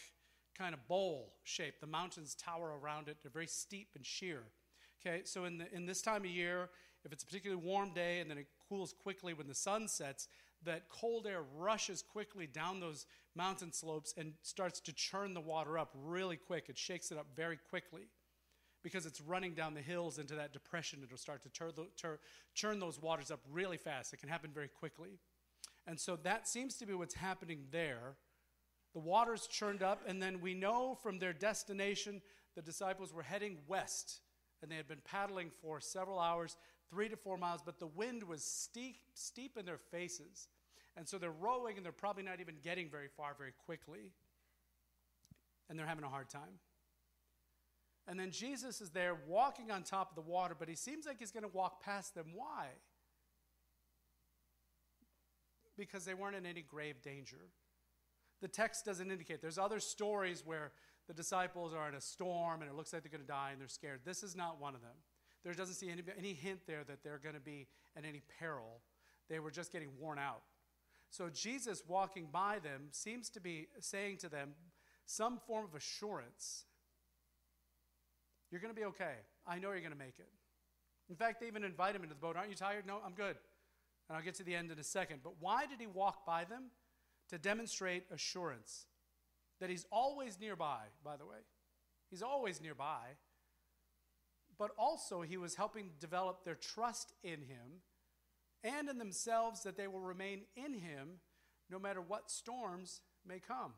kind 0.59 0.75
of 0.75 0.89
bowl 0.89 1.35
shape. 1.45 1.75
The 1.81 1.87
mountains 1.87 2.35
tower 2.35 2.73
around 2.83 3.09
it. 3.09 3.19
They're 3.23 3.31
very 3.31 3.47
steep 3.47 3.91
and 3.95 4.05
sheer. 4.05 4.43
Okay, 5.07 5.21
so 5.25 5.45
in, 5.45 5.59
the, 5.59 5.73
in 5.73 5.87
this 5.87 6.03
time 6.03 6.25
of 6.25 6.31
year, 6.31 6.69
if 7.05 7.13
it's 7.13 7.23
a 7.23 7.27
particularly 7.27 7.63
warm 7.63 7.93
day 7.95 8.19
and 8.19 8.29
then 8.29 8.39
it 8.39 8.49
cools 8.69 8.93
quickly 8.93 9.35
when 9.35 9.47
the 9.47 9.55
sun 9.55 9.87
sets, 9.87 10.27
that 10.65 10.89
cold 10.89 11.29
air 11.29 11.43
rushes 11.57 12.03
quickly 12.03 12.47
down 12.49 12.81
those 12.81 13.07
mountain 13.37 13.73
slopes 13.73 14.15
and 14.17 14.33
starts 14.43 14.81
to 14.81 14.93
churn 14.93 15.33
the 15.33 15.41
water 15.41 15.79
up 15.79 15.91
really 15.95 16.37
quick. 16.37 16.65
It 16.69 16.77
shakes 16.77 17.13
it 17.13 17.19
up 17.19 17.27
very 17.37 17.57
quickly 17.71 18.09
because 18.83 19.07
it's 19.07 19.21
running 19.21 19.55
down 19.55 19.75
the 19.75 19.81
hills 19.81 20.19
into 20.19 20.35
that 20.35 20.53
depression. 20.53 20.99
It'll 21.05 21.19
start 21.19 21.45
to 21.45 21.51
tur- 21.51 21.73
tur- 21.97 22.19
churn 22.55 22.81
those 22.81 23.01
waters 23.01 23.31
up 23.31 23.41
really 23.49 23.77
fast. 23.77 24.13
It 24.13 24.17
can 24.17 24.29
happen 24.29 24.51
very 24.53 24.69
quickly. 24.69 25.21
And 25.87 26.01
so 26.01 26.17
that 26.25 26.49
seems 26.49 26.77
to 26.79 26.87
be 26.87 26.95
what's 26.95 27.15
happening 27.15 27.67
there. 27.71 28.17
The 28.93 29.01
water's 29.01 29.47
churned 29.47 29.85
up, 29.85 30.03
and 30.09 30.21
then 30.21 30.41
we 30.41 30.55
know 30.55 30.99
from 31.01 31.21
their 31.21 31.33
destination 31.33 32.23
the 32.57 32.63
disciples 32.63 33.13
were 33.13 33.23
heading 33.23 33.59
west, 33.69 34.23
and 34.63 34.71
they 34.71 34.77
had 34.77 34.89
been 34.89 35.03
paddling 35.05 35.51
for 35.63 35.81
several 35.81 36.19
hours, 36.19 36.57
three 36.91 37.09
to 37.09 37.17
four 37.17 37.37
miles, 37.37 37.61
but 37.65 37.79
the 37.79 37.87
wind 37.87 38.23
was 38.23 38.43
steep, 38.43 38.97
steep 39.15 39.57
in 39.57 39.67
their 39.67 39.79
faces. 39.79 40.49
And 40.97 41.07
so 41.07 41.19
they're 41.19 41.31
rowing, 41.31 41.77
and 41.77 41.85
they're 41.85 41.93
probably 41.93 42.23
not 42.23 42.41
even 42.41 42.55
getting 42.63 42.89
very 42.89 43.09
far 43.09 43.35
very 43.37 43.53
quickly. 43.67 44.13
And 45.69 45.79
they're 45.79 45.87
having 45.87 46.05
a 46.05 46.09
hard 46.09 46.31
time. 46.31 46.61
And 48.09 48.19
then 48.19 48.31
Jesus 48.31 48.81
is 48.81 48.91
there 48.91 49.17
walking 49.27 49.71
on 49.71 49.83
top 49.83 50.11
of 50.11 50.15
the 50.15 50.31
water, 50.31 50.55
but 50.59 50.69
he 50.69 50.77
seems 50.77 51.07
like 51.07 51.19
he's 51.19 51.33
going 51.33 51.43
to 51.43 51.51
walk 51.53 51.83
past 51.83 52.15
them. 52.15 52.27
Why? 52.35 52.69
Because 55.77 56.05
they 56.05 56.15
weren't 56.15 56.37
in 56.37 56.47
any 56.47 56.63
grave 56.63 57.03
danger. 57.03 57.49
The 58.41 58.49
text 58.49 58.85
doesn't 58.85 59.11
indicate. 59.11 59.43
There's 59.43 59.59
other 59.59 59.81
stories 59.81 60.43
where 60.47 60.73
the 61.07 61.15
disciples 61.15 61.73
are 61.73 61.89
in 61.89 61.95
a 61.95 62.01
storm 62.01 62.63
and 62.63 62.71
it 62.71 62.77
looks 62.77 62.93
like 62.93 63.03
they're 63.03 63.11
going 63.11 63.23
to 63.23 63.27
die 63.27 63.51
and 63.53 63.61
they're 63.61 63.69
scared. 63.69 64.01
This 64.05 64.23
is 64.23 64.35
not 64.37 64.61
one 64.61 64.75
of 64.75 64.81
them. 64.81 64.97
There 65.45 65.55
doesn't 65.55 65.77
see 65.77 65.91
any, 65.91 66.03
any 66.19 66.33
hint 66.33 66.61
there 66.67 66.83
that 66.85 67.05
they're 67.05 67.21
going 67.23 67.35
to 67.35 67.41
be 67.41 67.69
in 67.97 68.05
any 68.05 68.23
peril. 68.41 68.81
They 69.29 69.39
were 69.39 69.51
just 69.51 69.73
getting 69.73 69.91
worn 70.01 70.19
out. 70.19 70.43
So 71.11 71.29
Jesus 71.29 71.83
walking 71.87 72.29
by 72.33 72.59
them 72.59 72.89
seems 72.91 73.31
to 73.31 73.41
be 73.41 73.69
saying 73.79 74.19
to 74.19 74.29
them 74.29 74.55
some 75.05 75.39
form 75.47 75.65
of 75.65 75.75
assurance 75.75 76.65
you're 78.51 78.61
going 78.61 78.75
to 78.75 78.81
be 78.81 78.87
okay. 78.87 79.15
I 79.47 79.59
know 79.59 79.73
you're 79.73 79.81
going 79.81 79.93
to 79.93 79.99
make 79.99 80.19
it. 80.19 80.29
In 81.09 81.17
fact, 81.17 81.41
they 81.41 81.47
even 81.47 81.65
invite 81.65 81.95
him 81.95 82.03
into 82.03 82.15
the 82.15 82.21
boat. 82.21 82.37
Aren't 82.37 82.51
you 82.51 82.57
tired? 82.57 82.87
No, 82.87 83.01
I'm 83.05 83.13
good. 83.13 83.37
And 84.09 84.17
I'll 84.17 84.23
get 84.23 84.35
to 84.37 84.45
the 84.45 84.55
end 84.55 84.71
in 84.71 84.79
a 84.79 84.85
second. 84.85 85.21
But 85.23 85.35
why 85.41 85.67
did 85.67 85.81
he 85.81 85.87
walk 85.87 86.25
by 86.25 86.45
them? 86.45 86.65
To 87.31 87.39
demonstrate 87.39 88.05
assurance 88.13 88.87
that 89.61 89.71
he's 89.71 89.87
always 89.91 90.39
nearby, 90.41 90.81
by 91.05 91.17
the 91.17 91.27
way. 91.27 91.39
He's 92.11 92.23
always 92.23 92.61
nearby. 92.61 93.17
But 94.59 94.71
also, 94.79 95.23
he 95.23 95.37
was 95.37 95.55
helping 95.55 95.91
develop 96.01 96.45
their 96.45 96.55
trust 96.55 97.13
in 97.23 97.43
him 97.43 97.83
and 98.65 98.89
in 98.89 98.99
themselves 98.99 99.63
that 99.63 99.77
they 99.77 99.87
will 99.87 100.01
remain 100.01 100.43
in 100.57 100.75
him 100.75 101.21
no 101.71 101.79
matter 101.79 102.01
what 102.01 102.31
storms 102.31 103.01
may 103.27 103.39
come. 103.39 103.73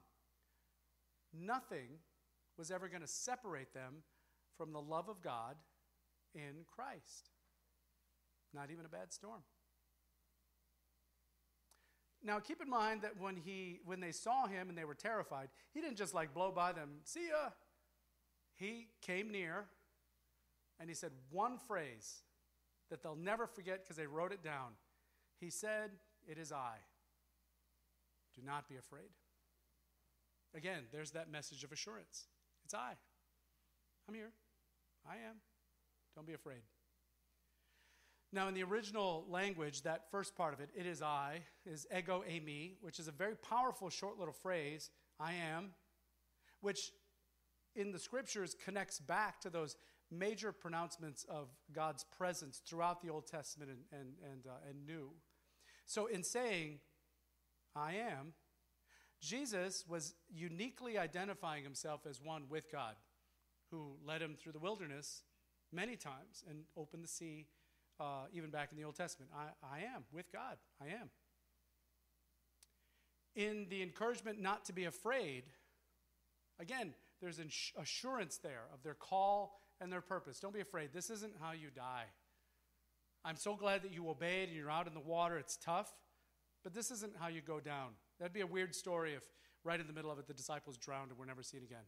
Nothing 1.33 1.99
was 2.57 2.71
ever 2.71 2.89
going 2.89 3.03
to 3.03 3.09
separate 3.09 3.75
them 3.75 4.03
from 4.57 4.73
the 4.73 4.81
love 4.81 5.09
of 5.09 5.23
God 5.23 5.57
in 6.35 6.65
Christ. 6.67 7.31
Not 8.55 8.71
even 8.71 8.85
a 8.85 8.89
bad 8.89 9.13
storm. 9.13 9.43
Now 12.23 12.41
keep 12.41 12.61
in 12.61 12.69
mind 12.69 13.03
that 13.03 13.21
when 13.21 13.37
he 13.37 13.81
when 13.85 14.01
they 14.01 14.13
saw 14.13 14.47
him 14.47 14.69
and 14.69 14.77
they 14.77 14.85
were 14.85 14.95
terrified, 14.95 15.49
he 15.73 15.81
didn't 15.81 15.97
just 15.97 16.15
like 16.15 16.35
blow 16.35 16.51
by 16.51 16.73
them, 16.73 17.01
see 17.05 17.29
ya. 17.29 17.51
He 18.55 18.89
came 19.03 19.31
near 19.31 19.67
and 20.81 20.89
he 20.89 20.95
said 20.95 21.13
one 21.31 21.59
phrase 21.59 22.23
that 22.91 23.03
they'll 23.03 23.17
never 23.17 23.47
forget 23.47 23.85
because 23.85 23.97
they 23.97 24.07
wrote 24.07 24.33
it 24.33 24.43
down. 24.43 24.73
He 25.41 25.51
said, 25.51 25.91
It 26.27 26.39
is 26.39 26.53
I. 26.53 26.77
Do 28.35 28.43
not 28.45 28.69
be 28.69 28.77
afraid. 28.77 29.11
Again, 30.55 30.85
there's 30.93 31.13
that 31.13 31.31
message 31.31 31.65
of 31.65 31.73
assurance. 31.73 32.27
It's 32.65 32.75
I. 32.75 32.93
I'm 34.09 34.15
here. 34.15 34.33
I 35.09 35.15
am. 35.15 35.37
Don't 36.15 36.27
be 36.27 36.35
afraid. 36.35 36.61
Now, 38.33 38.49
in 38.49 38.55
the 38.55 38.63
original 38.63 39.25
language, 39.29 39.83
that 39.83 40.11
first 40.11 40.37
part 40.37 40.53
of 40.53 40.61
it, 40.61 40.69
it 40.77 40.87
is 40.87 41.01
I, 41.01 41.41
is 41.65 41.87
ego 41.97 42.23
eimi, 42.29 42.75
which 42.83 42.99
is 42.99 43.09
a 43.09 43.13
very 43.13 43.37
powerful 43.37 43.89
short 43.89 44.19
little 44.19 44.35
phrase, 44.35 44.91
I 45.19 45.33
am, 45.33 45.71
which 46.61 46.93
in 47.75 47.91
the 47.91 47.99
scriptures 47.99 48.55
connects 48.63 48.99
back 49.01 49.41
to 49.41 49.51
those 49.51 49.77
major 50.11 50.53
pronouncements 50.53 51.25
of 51.29 51.49
God's 51.73 52.05
presence 52.05 52.61
throughout 52.67 53.01
the 53.01 53.09
Old 53.09 53.27
Testament 53.27 53.71
and, 53.71 54.01
and, 54.01 54.15
and, 54.31 54.47
uh, 54.47 54.69
and 54.69 54.87
New. 54.87 55.11
So, 55.87 56.07
in 56.07 56.23
saying, 56.23 56.81
I 57.75 57.95
am, 57.95 58.35
Jesus 59.23 59.85
was 59.89 60.15
uniquely 60.29 60.99
identifying 60.99 61.65
himself 61.65 62.03
as 62.09 62.21
one 62.21 62.45
with 62.51 62.71
God 62.71 62.95
who 63.71 63.97
led 64.05 64.23
him 64.23 64.37
through 64.39 64.53
the 64.53 64.59
wilderness 64.59 65.23
many 65.73 65.97
times 65.97 66.45
and 66.49 66.65
opened 66.77 67.05
the 67.05 67.09
sea, 67.09 67.47
uh, 68.01 68.27
even 68.33 68.51
back 68.51 68.71
in 68.71 68.79
the 68.79 68.85
Old 68.85 68.97
Testament. 68.97 69.31
I, 69.35 69.67
I 69.67 69.79
am 69.95 70.05
with 70.13 70.33
God. 70.33 70.57
I 70.81 70.87
am. 70.87 71.11
In 73.35 73.67
the 73.71 73.83
encouragement 73.83 74.41
not 74.41 74.65
to 74.67 74.73
be 74.73 74.85
afraid, 74.85 75.45
again, 76.61 76.95
there's 77.21 77.39
an 77.39 77.51
assurance 77.81 78.39
there 78.39 78.65
of 78.73 78.83
their 78.83 78.95
call 78.95 79.61
and 79.81 79.93
their 79.93 80.01
purpose. 80.01 80.41
Don't 80.41 80.55
be 80.55 80.61
afraid. 80.61 80.91
This 80.93 81.11
isn't 81.11 81.35
how 81.41 81.53
you 81.53 81.69
die. 81.75 82.07
I'm 83.25 83.37
so 83.37 83.55
glad 83.57 83.83
that 83.83 83.93
you 83.93 84.09
obeyed 84.09 84.49
and 84.49 84.57
you're 84.57 84.71
out 84.71 84.87
in 84.87 84.95
the 84.95 85.01
water. 85.01 85.39
It's 85.39 85.57
tough, 85.57 85.93
but 86.63 86.75
this 86.75 86.91
isn't 86.91 87.15
how 87.19 87.29
you 87.29 87.41
go 87.41 87.61
down. 87.61 87.91
That'd 88.19 88.33
be 88.33 88.41
a 88.41 88.47
weird 88.47 88.75
story 88.75 89.15
if 89.15 89.23
right 89.65 89.79
in 89.79 89.87
the 89.87 89.93
middle 89.93 90.11
of 90.11 90.19
it 90.19 90.27
the 90.27 90.35
disciples 90.35 90.77
drowned 90.77 91.11
and 91.11 91.19
were 91.19 91.27
never 91.27 91.43
seen 91.43 91.63
again. 91.63 91.85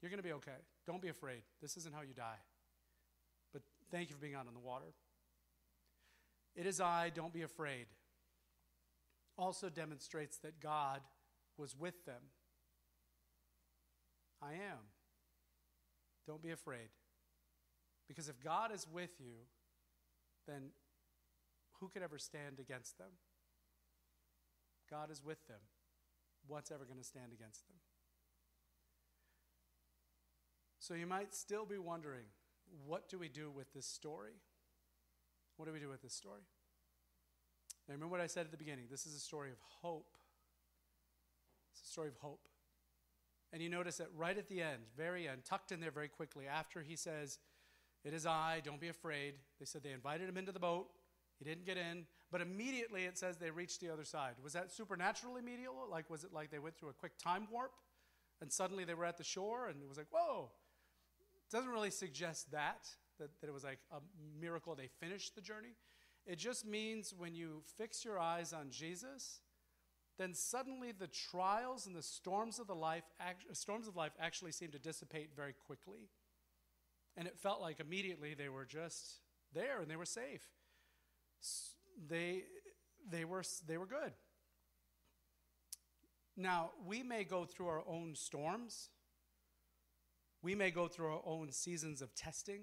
You're 0.00 0.10
going 0.10 0.22
to 0.22 0.26
be 0.26 0.32
okay. 0.32 0.58
Don't 0.86 1.02
be 1.02 1.08
afraid. 1.08 1.42
This 1.60 1.76
isn't 1.76 1.94
how 1.94 2.00
you 2.00 2.14
die. 2.14 2.40
But 3.52 3.62
thank 3.90 4.08
you 4.08 4.16
for 4.16 4.20
being 4.20 4.34
out 4.34 4.46
on 4.46 4.54
the 4.54 4.60
water. 4.60 4.86
It 6.56 6.66
is 6.66 6.80
I, 6.80 7.10
don't 7.14 7.32
be 7.32 7.42
afraid. 7.42 7.86
Also 9.38 9.68
demonstrates 9.68 10.38
that 10.38 10.60
God 10.60 11.00
was 11.56 11.76
with 11.76 12.04
them. 12.04 12.22
I 14.42 14.52
am. 14.52 14.78
Don't 16.26 16.42
be 16.42 16.50
afraid. 16.50 16.88
Because 18.08 18.28
if 18.28 18.42
God 18.42 18.72
is 18.72 18.86
with 18.92 19.12
you, 19.20 19.34
then 20.46 20.70
who 21.78 21.88
could 21.88 22.02
ever 22.02 22.18
stand 22.18 22.58
against 22.58 22.98
them? 22.98 23.10
God 24.90 25.10
is 25.10 25.24
with 25.24 25.46
them. 25.46 25.60
What's 26.46 26.70
ever 26.70 26.84
going 26.84 26.98
to 26.98 27.04
stand 27.04 27.32
against 27.32 27.66
them? 27.68 27.76
So 30.78 30.94
you 30.94 31.06
might 31.06 31.34
still 31.34 31.64
be 31.64 31.78
wondering 31.78 32.24
what 32.86 33.08
do 33.08 33.18
we 33.18 33.28
do 33.28 33.50
with 33.50 33.72
this 33.72 33.86
story? 33.86 34.34
What 35.60 35.66
do 35.66 35.74
we 35.74 35.78
do 35.78 35.90
with 35.90 36.00
this 36.00 36.14
story? 36.14 36.40
Now, 37.86 37.92
remember 37.92 38.12
what 38.12 38.22
I 38.22 38.28
said 38.28 38.46
at 38.46 38.50
the 38.50 38.56
beginning. 38.56 38.86
This 38.90 39.04
is 39.04 39.14
a 39.14 39.18
story 39.18 39.50
of 39.50 39.58
hope. 39.82 40.16
It's 41.74 41.86
a 41.86 41.92
story 41.92 42.08
of 42.08 42.16
hope. 42.16 42.48
And 43.52 43.62
you 43.62 43.68
notice 43.68 43.98
that 43.98 44.06
right 44.16 44.38
at 44.38 44.48
the 44.48 44.62
end, 44.62 44.84
very 44.96 45.28
end, 45.28 45.44
tucked 45.44 45.70
in 45.70 45.78
there 45.78 45.90
very 45.90 46.08
quickly, 46.08 46.46
after 46.46 46.80
he 46.80 46.96
says, 46.96 47.40
It 48.04 48.14
is 48.14 48.24
I, 48.24 48.62
don't 48.64 48.80
be 48.80 48.88
afraid. 48.88 49.34
They 49.58 49.66
said 49.66 49.82
they 49.82 49.92
invited 49.92 50.30
him 50.30 50.38
into 50.38 50.50
the 50.50 50.58
boat. 50.58 50.86
He 51.38 51.44
didn't 51.44 51.66
get 51.66 51.76
in. 51.76 52.06
But 52.32 52.40
immediately 52.40 53.04
it 53.04 53.18
says 53.18 53.36
they 53.36 53.50
reached 53.50 53.82
the 53.82 53.90
other 53.90 54.06
side. 54.06 54.36
Was 54.42 54.54
that 54.54 54.72
supernatural 54.72 55.36
immediate? 55.36 55.72
Like, 55.90 56.08
was 56.08 56.24
it 56.24 56.32
like 56.32 56.50
they 56.50 56.58
went 56.58 56.78
through 56.78 56.88
a 56.88 56.94
quick 56.94 57.18
time 57.22 57.46
warp 57.52 57.72
and 58.40 58.50
suddenly 58.50 58.86
they 58.86 58.94
were 58.94 59.04
at 59.04 59.18
the 59.18 59.24
shore 59.24 59.68
and 59.68 59.82
it 59.82 59.88
was 59.90 59.98
like, 59.98 60.08
whoa? 60.10 60.52
It 61.36 61.54
doesn't 61.54 61.68
really 61.68 61.90
suggest 61.90 62.50
that, 62.52 62.88
that, 63.20 63.30
that 63.40 63.48
it 63.48 63.52
was 63.52 63.64
like 63.64 63.78
a 63.92 64.00
miracle 64.40 64.74
they 64.74 64.88
finished 64.98 65.34
the 65.34 65.40
journey. 65.40 65.76
It 66.26 66.36
just 66.36 66.66
means 66.66 67.14
when 67.16 67.34
you 67.34 67.62
fix 67.78 68.04
your 68.04 68.18
eyes 68.18 68.52
on 68.52 68.70
Jesus, 68.70 69.40
then 70.18 70.34
suddenly 70.34 70.92
the 70.92 71.06
trials 71.06 71.86
and 71.86 71.96
the 71.96 72.02
storms 72.02 72.58
of 72.58 72.66
the 72.66 72.74
life 72.74 73.04
storms 73.52 73.88
of 73.88 73.96
life 73.96 74.12
actually 74.20 74.52
seem 74.52 74.70
to 74.72 74.78
dissipate 74.78 75.30
very 75.34 75.54
quickly. 75.66 76.10
And 77.16 77.26
it 77.26 77.38
felt 77.38 77.60
like 77.60 77.80
immediately 77.80 78.34
they 78.34 78.48
were 78.48 78.64
just 78.64 79.20
there 79.54 79.80
and 79.80 79.90
they 79.90 79.96
were 79.96 80.04
safe. 80.04 80.42
They 82.08 82.42
they 83.10 83.24
were 83.24 83.42
they 83.66 83.78
were 83.78 83.86
good. 83.86 84.12
Now, 86.36 86.70
we 86.86 87.02
may 87.02 87.24
go 87.24 87.44
through 87.44 87.68
our 87.68 87.82
own 87.86 88.14
storms. 88.14 88.88
We 90.42 90.54
may 90.54 90.70
go 90.70 90.88
through 90.88 91.08
our 91.08 91.22
own 91.26 91.52
seasons 91.52 92.00
of 92.00 92.14
testing. 92.14 92.60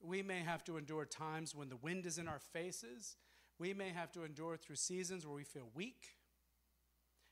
We 0.00 0.22
may 0.22 0.40
have 0.40 0.64
to 0.64 0.76
endure 0.76 1.04
times 1.04 1.54
when 1.54 1.68
the 1.68 1.76
wind 1.76 2.06
is 2.06 2.18
in 2.18 2.28
our 2.28 2.38
faces. 2.38 3.16
We 3.58 3.74
may 3.74 3.90
have 3.90 4.12
to 4.12 4.24
endure 4.24 4.56
through 4.56 4.76
seasons 4.76 5.26
where 5.26 5.34
we 5.34 5.44
feel 5.44 5.70
weak. 5.74 6.16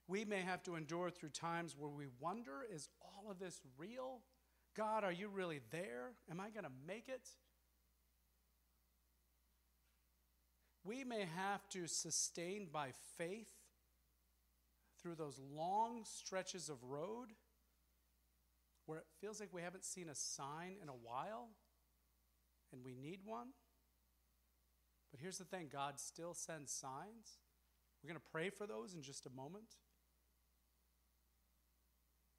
We 0.09 0.25
may 0.25 0.41
have 0.41 0.63
to 0.65 0.77
endure 0.77 1.11
through 1.11 1.31
times 1.31 1.75
where 1.77 1.91
we 1.91 2.07
wonder 2.21 2.65
is 2.73 2.89
all 3.01 3.31
of 3.31 3.39
this 3.39 3.61
real? 3.79 4.21
God, 4.77 5.05
are 5.05 5.13
you 5.13 5.29
really 5.29 5.61
there? 5.71 6.13
Am 6.31 6.41
I 6.41 6.51
going 6.51 6.65
to 6.65 6.73
make 6.87 7.09
it? 7.09 7.29
We 10.85 11.03
may 11.03 11.27
have 11.37 11.69
to 11.71 11.89
sustain 11.89 12.69
by 12.73 12.91
faith 13.19 13.51
through 15.03 15.17
those 15.17 15.41
long 15.55 16.05
stretches 16.05 16.69
of 16.69 16.83
road 16.85 17.29
where 18.87 18.99
it 18.99 19.07
feels 19.21 19.41
like 19.41 19.53
we 19.53 19.63
haven't 19.63 19.85
seen 19.85 20.09
a 20.09 20.15
sign 20.15 20.77
in 20.81 20.89
a 20.89 20.93
while 20.93 21.49
and 22.73 22.85
we 22.85 22.95
need 22.95 23.21
one. 23.25 23.49
But 25.11 25.21
here's 25.21 25.39
the 25.39 25.45
thing 25.45 25.69
God 25.71 25.99
still 25.99 26.35
sends 26.35 26.73
signs. 26.73 27.39
We're 28.03 28.09
going 28.09 28.21
to 28.21 28.31
pray 28.33 28.51
for 28.51 28.67
those 28.67 28.95
in 28.95 29.03
just 29.03 29.27
a 29.27 29.31
moment. 29.31 29.77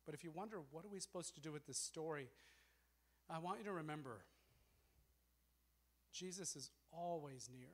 But 0.05 0.15
if 0.15 0.23
you 0.23 0.31
wonder, 0.31 0.57
what 0.71 0.85
are 0.85 0.89
we 0.89 0.99
supposed 0.99 1.35
to 1.35 1.41
do 1.41 1.51
with 1.51 1.65
this 1.65 1.77
story? 1.77 2.29
I 3.29 3.39
want 3.39 3.59
you 3.59 3.65
to 3.65 3.73
remember 3.73 4.21
Jesus 6.13 6.55
is 6.55 6.71
always 6.91 7.49
near. 7.53 7.73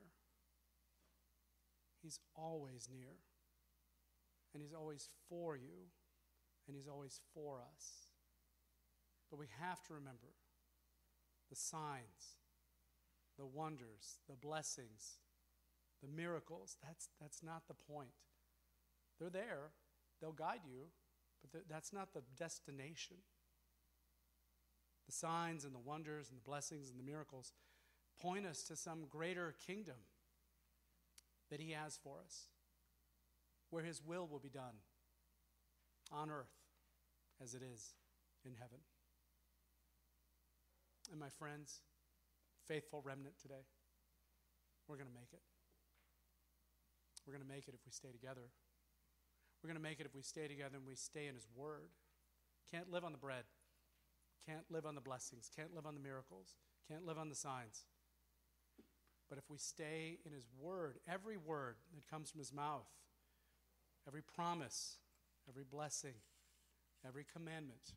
He's 2.02 2.18
always 2.34 2.88
near. 2.92 3.14
And 4.52 4.62
He's 4.62 4.74
always 4.74 5.08
for 5.28 5.56
you. 5.56 5.88
And 6.66 6.76
He's 6.76 6.88
always 6.88 7.20
for 7.32 7.60
us. 7.60 8.08
But 9.30 9.38
we 9.38 9.46
have 9.60 9.82
to 9.84 9.94
remember 9.94 10.28
the 11.50 11.56
signs, 11.56 12.36
the 13.38 13.46
wonders, 13.46 14.18
the 14.28 14.36
blessings, 14.36 15.18
the 16.02 16.08
miracles. 16.08 16.76
That's, 16.82 17.08
that's 17.20 17.42
not 17.42 17.62
the 17.68 17.74
point. 17.74 18.10
They're 19.18 19.30
there, 19.30 19.70
they'll 20.20 20.32
guide 20.32 20.60
you, 20.66 20.86
but 21.52 21.62
that's 21.68 21.92
not 21.92 22.12
the 22.12 22.22
destination. 22.38 23.16
The 25.06 25.12
signs 25.12 25.64
and 25.64 25.74
the 25.74 25.78
wonders 25.78 26.30
and 26.30 26.38
the 26.38 26.44
blessings 26.44 26.90
and 26.90 26.98
the 26.98 27.04
miracles 27.04 27.52
point 28.20 28.46
us 28.46 28.62
to 28.64 28.76
some 28.76 29.06
greater 29.08 29.54
kingdom 29.66 29.96
that 31.50 31.60
He 31.60 31.72
has 31.72 31.98
for 32.02 32.16
us, 32.24 32.46
where 33.70 33.84
His 33.84 34.02
will 34.02 34.26
will 34.26 34.38
be 34.38 34.48
done 34.48 34.80
on 36.10 36.30
earth 36.30 36.54
as 37.42 37.54
it 37.54 37.62
is 37.62 37.94
in 38.44 38.54
heaven. 38.54 38.78
And 41.10 41.20
my 41.20 41.28
friends, 41.28 41.80
faithful 42.68 43.02
remnant 43.04 43.34
today, 43.40 43.66
we're 44.88 44.96
going 44.96 45.08
to 45.08 45.14
make 45.14 45.32
it. 45.32 45.42
We're 47.26 47.32
going 47.32 47.46
to 47.46 47.52
make 47.52 47.68
it 47.68 47.74
if 47.74 47.80
we 47.86 47.92
stay 47.92 48.12
together. 48.12 48.52
We're 49.62 49.68
going 49.68 49.80
to 49.80 49.82
make 49.82 50.00
it 50.00 50.06
if 50.06 50.14
we 50.14 50.22
stay 50.22 50.46
together 50.46 50.76
and 50.76 50.86
we 50.86 50.94
stay 50.94 51.26
in 51.26 51.34
His 51.34 51.48
Word. 51.54 51.88
Can't 52.70 52.90
live 52.90 53.04
on 53.04 53.12
the 53.12 53.18
bread. 53.18 53.44
Can't 54.44 54.64
live 54.70 54.84
on 54.84 54.94
the 54.94 55.00
blessings. 55.00 55.48
Can't 55.54 55.74
live 55.74 55.86
on 55.86 55.94
the 55.94 56.00
miracles. 56.00 56.56
Can't 56.88 57.06
live 57.06 57.16
on 57.16 57.30
the 57.30 57.34
signs. 57.34 57.86
But 59.28 59.38
if 59.38 59.44
we 59.48 59.56
stay 59.56 60.18
in 60.26 60.32
His 60.32 60.46
Word, 60.60 60.98
every 61.08 61.38
word 61.38 61.76
that 61.94 62.10
comes 62.10 62.30
from 62.30 62.40
His 62.40 62.52
mouth, 62.52 62.88
every 64.06 64.22
promise, 64.22 64.98
every 65.48 65.64
blessing, 65.64 66.14
every 67.06 67.24
commandment, 67.32 67.94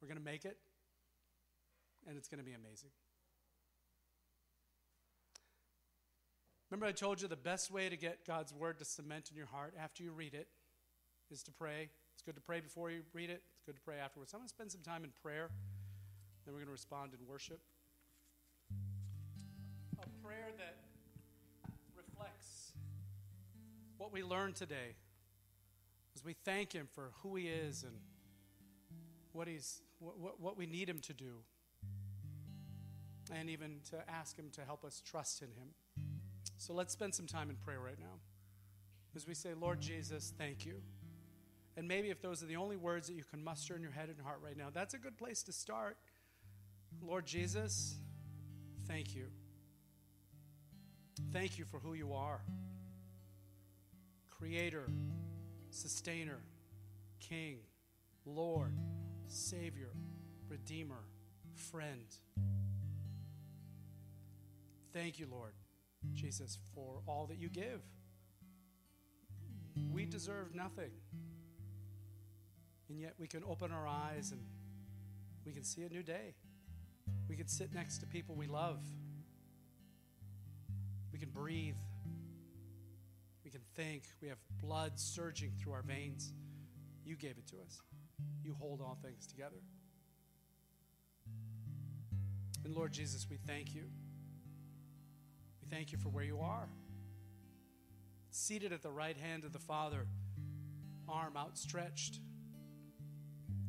we're 0.00 0.08
going 0.08 0.18
to 0.18 0.24
make 0.24 0.46
it, 0.46 0.56
and 2.08 2.16
it's 2.16 2.28
going 2.28 2.38
to 2.38 2.44
be 2.44 2.54
amazing. 2.54 2.90
Remember, 6.70 6.86
I 6.86 6.92
told 6.92 7.20
you 7.20 7.26
the 7.26 7.34
best 7.34 7.72
way 7.72 7.88
to 7.88 7.96
get 7.96 8.24
God's 8.24 8.54
Word 8.54 8.78
to 8.78 8.84
cement 8.84 9.28
in 9.30 9.36
your 9.36 9.46
heart 9.46 9.74
after 9.76 10.04
you 10.04 10.12
read 10.12 10.34
it 10.34 10.46
is 11.28 11.42
to 11.42 11.50
pray. 11.50 11.88
It's 12.14 12.22
good 12.22 12.36
to 12.36 12.40
pray 12.40 12.60
before 12.60 12.92
you 12.92 13.00
read 13.12 13.28
it, 13.28 13.42
it's 13.54 13.62
good 13.66 13.74
to 13.74 13.80
pray 13.80 13.96
afterwards. 13.98 14.32
I'm 14.32 14.38
going 14.38 14.46
to 14.46 14.54
spend 14.54 14.70
some 14.70 14.82
time 14.82 15.02
in 15.02 15.10
prayer, 15.20 15.50
then 16.44 16.54
we're 16.54 16.60
going 16.60 16.66
to 16.66 16.72
respond 16.72 17.10
in 17.12 17.26
worship. 17.26 17.58
A 20.00 20.24
prayer 20.24 20.50
that 20.58 20.76
reflects 21.96 22.72
what 23.98 24.12
we 24.12 24.22
learned 24.22 24.54
today 24.54 24.94
as 26.14 26.24
we 26.24 26.36
thank 26.44 26.72
Him 26.72 26.86
for 26.92 27.10
who 27.22 27.34
He 27.34 27.48
is 27.48 27.82
and 27.82 27.96
what, 29.32 29.48
he's, 29.48 29.82
what, 29.98 30.40
what 30.40 30.56
we 30.56 30.66
need 30.66 30.88
Him 30.88 31.00
to 31.00 31.12
do, 31.12 31.42
and 33.34 33.50
even 33.50 33.80
to 33.90 33.96
ask 34.08 34.38
Him 34.38 34.50
to 34.52 34.64
help 34.64 34.84
us 34.84 35.02
trust 35.04 35.42
in 35.42 35.48
Him. 35.48 35.70
So 36.58 36.72
let's 36.72 36.92
spend 36.92 37.14
some 37.14 37.26
time 37.26 37.50
in 37.50 37.56
prayer 37.56 37.80
right 37.80 37.98
now. 37.98 38.18
As 39.16 39.26
we 39.26 39.34
say, 39.34 39.50
Lord 39.58 39.80
Jesus, 39.80 40.32
thank 40.38 40.64
you. 40.64 40.74
And 41.76 41.88
maybe 41.88 42.10
if 42.10 42.20
those 42.20 42.42
are 42.42 42.46
the 42.46 42.56
only 42.56 42.76
words 42.76 43.06
that 43.08 43.14
you 43.14 43.24
can 43.24 43.42
muster 43.42 43.74
in 43.74 43.82
your 43.82 43.92
head 43.92 44.08
and 44.08 44.20
heart 44.20 44.40
right 44.44 44.56
now, 44.56 44.68
that's 44.72 44.94
a 44.94 44.98
good 44.98 45.16
place 45.16 45.42
to 45.44 45.52
start. 45.52 45.96
Lord 47.02 47.26
Jesus, 47.26 47.96
thank 48.86 49.14
you. 49.14 49.26
Thank 51.32 51.58
you 51.58 51.64
for 51.64 51.78
who 51.78 51.94
you 51.94 52.12
are 52.12 52.40
Creator, 54.30 54.88
Sustainer, 55.70 56.38
King, 57.20 57.58
Lord, 58.24 58.74
Savior, 59.28 59.92
Redeemer, 60.48 61.04
Friend. 61.54 62.06
Thank 64.92 65.18
you, 65.18 65.26
Lord 65.30 65.52
Jesus, 66.14 66.58
for 66.74 67.02
all 67.06 67.26
that 67.26 67.38
you 67.38 67.48
give. 67.48 67.82
We 69.90 70.04
deserve 70.04 70.54
nothing. 70.54 70.90
And 72.88 73.00
yet 73.00 73.14
we 73.18 73.28
can 73.28 73.42
open 73.48 73.70
our 73.70 73.86
eyes 73.86 74.32
and 74.32 74.40
we 75.44 75.52
can 75.52 75.64
see 75.64 75.82
a 75.82 75.88
new 75.88 76.02
day. 76.02 76.34
We 77.28 77.36
can 77.36 77.48
sit 77.48 77.72
next 77.72 77.98
to 77.98 78.06
people 78.06 78.34
we 78.34 78.46
love. 78.46 78.80
We 81.12 81.18
can 81.18 81.30
breathe. 81.30 81.76
We 83.44 83.50
can 83.50 83.60
think. 83.74 84.04
We 84.20 84.28
have 84.28 84.38
blood 84.60 84.98
surging 84.98 85.52
through 85.60 85.72
our 85.72 85.82
veins. 85.82 86.32
You 87.04 87.16
gave 87.16 87.38
it 87.38 87.46
to 87.48 87.56
us. 87.64 87.80
You 88.44 88.54
hold 88.58 88.80
all 88.80 88.98
things 89.02 89.26
together. 89.26 89.62
And 92.64 92.74
Lord 92.74 92.92
Jesus, 92.92 93.26
we 93.30 93.36
thank 93.36 93.74
you. 93.74 93.84
Thank 95.70 95.92
you 95.92 95.98
for 95.98 96.08
where 96.08 96.24
you 96.24 96.40
are. 96.40 96.68
Seated 98.30 98.72
at 98.72 98.82
the 98.82 98.90
right 98.90 99.16
hand 99.16 99.44
of 99.44 99.52
the 99.52 99.58
Father, 99.58 100.06
arm 101.08 101.36
outstretched 101.36 102.20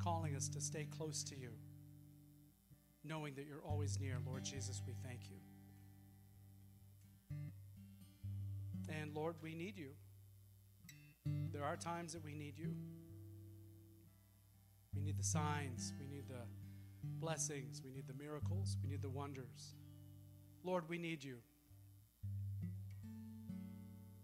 calling 0.03 0.35
us 0.35 0.47
to 0.49 0.59
stay 0.59 0.85
close 0.85 1.23
to 1.23 1.37
you, 1.37 1.51
knowing 3.03 3.35
that 3.35 3.45
you're 3.45 3.61
always 3.63 3.99
near. 3.99 4.17
Lord 4.25 4.43
Jesus, 4.43 4.81
we 4.85 4.93
thank 5.03 5.29
you. 5.29 5.37
And 8.89 9.15
Lord, 9.15 9.35
we 9.41 9.53
need 9.53 9.77
you. 9.77 9.91
There 11.51 11.63
are 11.63 11.77
times 11.77 12.13
that 12.13 12.23
we 12.23 12.33
need 12.33 12.57
you. 12.57 12.73
We 14.95 15.01
need 15.01 15.17
the 15.17 15.23
signs, 15.23 15.93
we 15.99 16.07
need 16.07 16.27
the 16.27 16.43
blessings, 17.19 17.81
we 17.83 17.91
need 17.91 18.07
the 18.07 18.13
miracles, 18.13 18.75
we 18.83 18.89
need 18.89 19.01
the 19.01 19.09
wonders. 19.09 19.75
Lord, 20.63 20.89
we 20.89 20.97
need 20.97 21.23
you. 21.23 21.37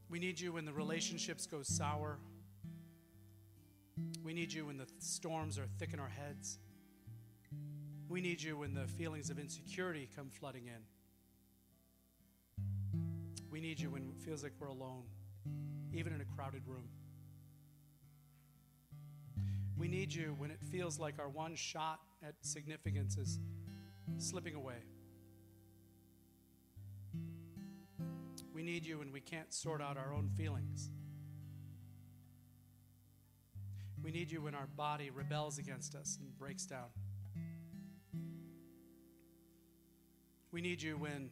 We 0.09 0.19
need 0.19 0.39
you 0.39 0.53
when 0.53 0.65
the 0.65 0.73
relationships 0.73 1.45
go 1.45 1.61
sour. 1.63 2.17
We 4.23 4.33
need 4.33 4.53
you 4.53 4.65
when 4.65 4.77
the 4.77 4.87
storms 4.99 5.57
are 5.57 5.67
thick 5.79 5.93
in 5.93 5.99
our 5.99 6.09
heads. 6.09 6.59
We 8.07 8.21
need 8.21 8.41
you 8.41 8.57
when 8.57 8.73
the 8.73 8.87
feelings 8.87 9.29
of 9.29 9.37
insecurity 9.37 10.07
come 10.15 10.29
flooding 10.29 10.67
in. 10.67 10.81
We 13.51 13.59
need 13.59 13.79
you 13.79 13.89
when 13.89 14.03
it 14.03 14.23
feels 14.23 14.43
like 14.43 14.53
we're 14.59 14.67
alone, 14.67 15.03
even 15.93 16.13
in 16.13 16.21
a 16.21 16.25
crowded 16.25 16.61
room. 16.67 16.87
We 19.77 19.87
need 19.87 20.13
you 20.13 20.35
when 20.37 20.51
it 20.51 20.59
feels 20.71 20.99
like 20.99 21.19
our 21.19 21.29
one 21.29 21.55
shot 21.55 21.99
at 22.23 22.33
significance 22.41 23.17
is 23.17 23.39
slipping 24.17 24.55
away. 24.55 24.77
We 28.57 28.63
need 28.63 28.87
you 28.87 28.97
when 28.97 29.11
we 29.11 29.19
can't 29.19 29.53
sort 29.53 29.83
out 29.83 29.97
our 29.97 30.11
own 30.11 30.31
feelings. 30.35 30.89
We 34.03 34.09
need 34.09 34.31
you 34.31 34.41
when 34.41 34.55
our 34.55 34.65
body 34.65 35.11
rebels 35.11 35.59
against 35.59 35.93
us 35.93 36.17
and 36.19 36.35
breaks 36.39 36.65
down. 36.65 36.87
We 40.51 40.61
need 40.61 40.81
you 40.81 40.97
when 40.97 41.29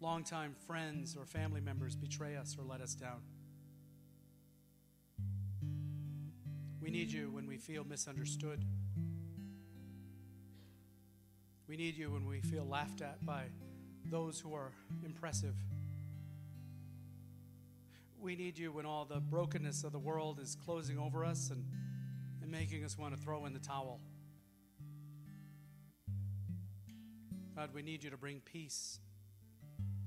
longtime 0.00 0.54
friends 0.66 1.14
or 1.14 1.26
family 1.26 1.60
members 1.60 1.94
betray 1.94 2.36
us 2.36 2.56
or 2.58 2.64
let 2.64 2.80
us 2.80 2.94
down. 2.94 3.20
We 6.80 6.90
need 6.90 7.12
you 7.12 7.28
when 7.30 7.46
we 7.46 7.58
feel 7.58 7.84
misunderstood. 7.84 8.64
We 11.68 11.76
need 11.76 11.98
you 11.98 12.10
when 12.10 12.24
we 12.26 12.40
feel 12.40 12.64
laughed 12.64 13.02
at 13.02 13.26
by 13.26 13.42
those 14.06 14.40
who 14.40 14.54
are 14.54 14.72
impressive. 15.04 15.54
We 18.20 18.34
need 18.34 18.58
you 18.58 18.72
when 18.72 18.84
all 18.84 19.04
the 19.04 19.20
brokenness 19.20 19.84
of 19.84 19.92
the 19.92 19.98
world 19.98 20.40
is 20.40 20.56
closing 20.64 20.98
over 20.98 21.24
us 21.24 21.50
and, 21.50 21.64
and 22.42 22.50
making 22.50 22.84
us 22.84 22.98
want 22.98 23.16
to 23.16 23.20
throw 23.20 23.46
in 23.46 23.52
the 23.52 23.60
towel. 23.60 24.00
God, 27.54 27.70
we 27.72 27.82
need 27.82 28.02
you 28.02 28.10
to 28.10 28.16
bring 28.16 28.40
peace 28.40 28.98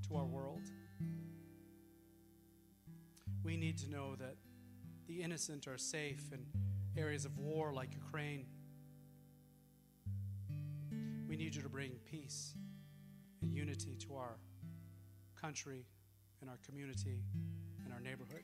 to 0.08 0.16
our 0.16 0.26
world. 0.26 0.62
We 3.44 3.58
need 3.58 3.78
to 3.80 3.90
know 3.90 4.16
that 4.16 4.36
the 5.08 5.22
innocent 5.22 5.68
are 5.68 5.78
safe 5.78 6.32
in 6.32 6.46
areas 7.02 7.26
of 7.26 7.38
war 7.38 7.74
like 7.74 7.94
Ukraine. 7.94 8.46
We 11.28 11.38
need 11.38 11.56
you 11.56 11.62
to 11.62 11.70
bring 11.70 11.92
peace 12.06 12.56
and 13.42 13.54
unity 13.54 13.96
to 14.08 14.16
our 14.16 14.38
country 15.42 15.86
and 16.42 16.50
our 16.50 16.58
community 16.66 17.22
and 17.92 17.94
our 17.94 18.10
neighborhood. 18.10 18.44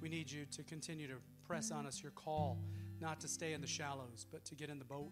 We 0.00 0.08
need 0.08 0.30
you 0.30 0.44
to 0.52 0.62
continue 0.62 1.06
to 1.08 1.16
press 1.46 1.70
on 1.70 1.86
us 1.86 2.02
your 2.02 2.12
call 2.12 2.58
not 3.00 3.20
to 3.20 3.28
stay 3.28 3.52
in 3.52 3.60
the 3.60 3.66
shallows, 3.66 4.26
but 4.30 4.44
to 4.46 4.54
get 4.54 4.70
in 4.70 4.78
the 4.78 4.84
boat 4.84 5.10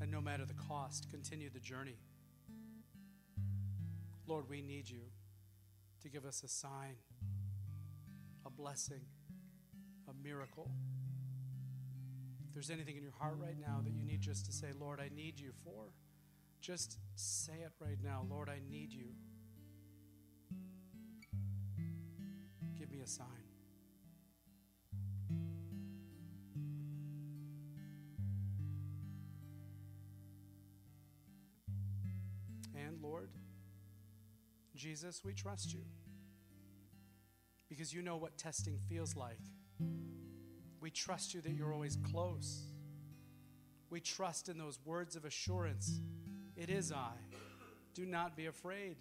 and 0.00 0.10
no 0.10 0.20
matter 0.20 0.44
the 0.44 0.54
cost, 0.54 1.10
continue 1.10 1.50
the 1.50 1.60
journey. 1.60 1.96
Lord, 4.26 4.48
we 4.48 4.62
need 4.62 4.88
you 4.88 5.00
to 6.02 6.08
give 6.08 6.24
us 6.24 6.42
a 6.44 6.48
sign, 6.48 6.96
a 8.46 8.50
blessing, 8.50 9.00
a 10.08 10.12
miracle. 10.26 10.70
If 12.46 12.54
there's 12.54 12.70
anything 12.70 12.96
in 12.96 13.02
your 13.02 13.14
heart 13.18 13.36
right 13.38 13.58
now 13.58 13.80
that 13.84 13.92
you 13.92 14.04
need 14.04 14.20
just 14.20 14.46
to 14.46 14.52
say, 14.52 14.68
Lord, 14.78 15.00
I 15.00 15.10
need 15.14 15.40
you 15.40 15.50
for, 15.64 15.92
just 16.60 16.98
say 17.14 17.54
it 17.64 17.72
right 17.80 17.98
now. 18.02 18.24
Lord, 18.28 18.48
I 18.48 18.60
need 18.70 18.92
you. 18.92 19.06
Sign. 23.08 23.26
And 32.74 33.02
Lord, 33.02 33.30
Jesus, 34.74 35.22
we 35.24 35.32
trust 35.32 35.72
you 35.72 35.80
because 37.68 37.92
you 37.92 38.02
know 38.02 38.16
what 38.16 38.38
testing 38.38 38.78
feels 38.88 39.16
like. 39.16 39.40
We 40.80 40.90
trust 40.90 41.34
you 41.34 41.40
that 41.40 41.52
you're 41.52 41.72
always 41.72 41.96
close. 41.96 42.62
We 43.90 44.00
trust 44.00 44.48
in 44.48 44.58
those 44.58 44.78
words 44.84 45.16
of 45.16 45.24
assurance. 45.24 46.00
It 46.56 46.70
is 46.70 46.92
I. 46.92 47.14
Do 47.94 48.06
not 48.06 48.36
be 48.36 48.46
afraid. 48.46 48.96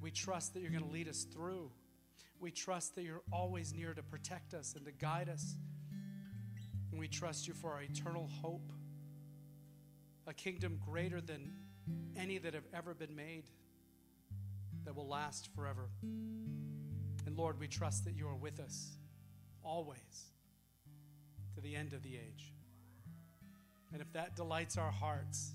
We 0.00 0.10
trust 0.10 0.54
that 0.54 0.60
you're 0.60 0.70
going 0.70 0.84
to 0.84 0.90
lead 0.90 1.08
us 1.08 1.24
through. 1.24 1.70
We 2.40 2.50
trust 2.50 2.94
that 2.94 3.02
you're 3.02 3.22
always 3.32 3.74
near 3.74 3.94
to 3.94 4.02
protect 4.02 4.54
us 4.54 4.74
and 4.76 4.84
to 4.86 4.92
guide 4.92 5.28
us. 5.28 5.56
And 6.90 7.00
we 7.00 7.08
trust 7.08 7.48
you 7.48 7.54
for 7.54 7.72
our 7.72 7.82
eternal 7.82 8.28
hope, 8.40 8.72
a 10.26 10.34
kingdom 10.34 10.78
greater 10.84 11.20
than 11.20 11.52
any 12.16 12.38
that 12.38 12.54
have 12.54 12.66
ever 12.74 12.94
been 12.94 13.14
made, 13.14 13.44
that 14.84 14.94
will 14.94 15.08
last 15.08 15.48
forever. 15.54 15.88
And 16.02 17.36
Lord, 17.36 17.58
we 17.58 17.68
trust 17.68 18.04
that 18.04 18.14
you 18.14 18.28
are 18.28 18.36
with 18.36 18.60
us 18.60 18.96
always 19.62 20.30
to 21.54 21.60
the 21.60 21.74
end 21.74 21.92
of 21.92 22.02
the 22.02 22.14
age. 22.14 22.52
And 23.92 24.00
if 24.00 24.12
that 24.12 24.36
delights 24.36 24.78
our 24.78 24.90
hearts, 24.90 25.52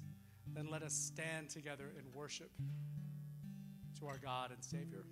then 0.54 0.68
let 0.70 0.84
us 0.84 0.94
stand 0.94 1.50
together 1.50 1.92
in 1.98 2.12
worship 2.14 2.52
to 4.00 4.08
our 4.08 4.18
God 4.18 4.52
and 4.52 4.64
Savior. 4.64 5.06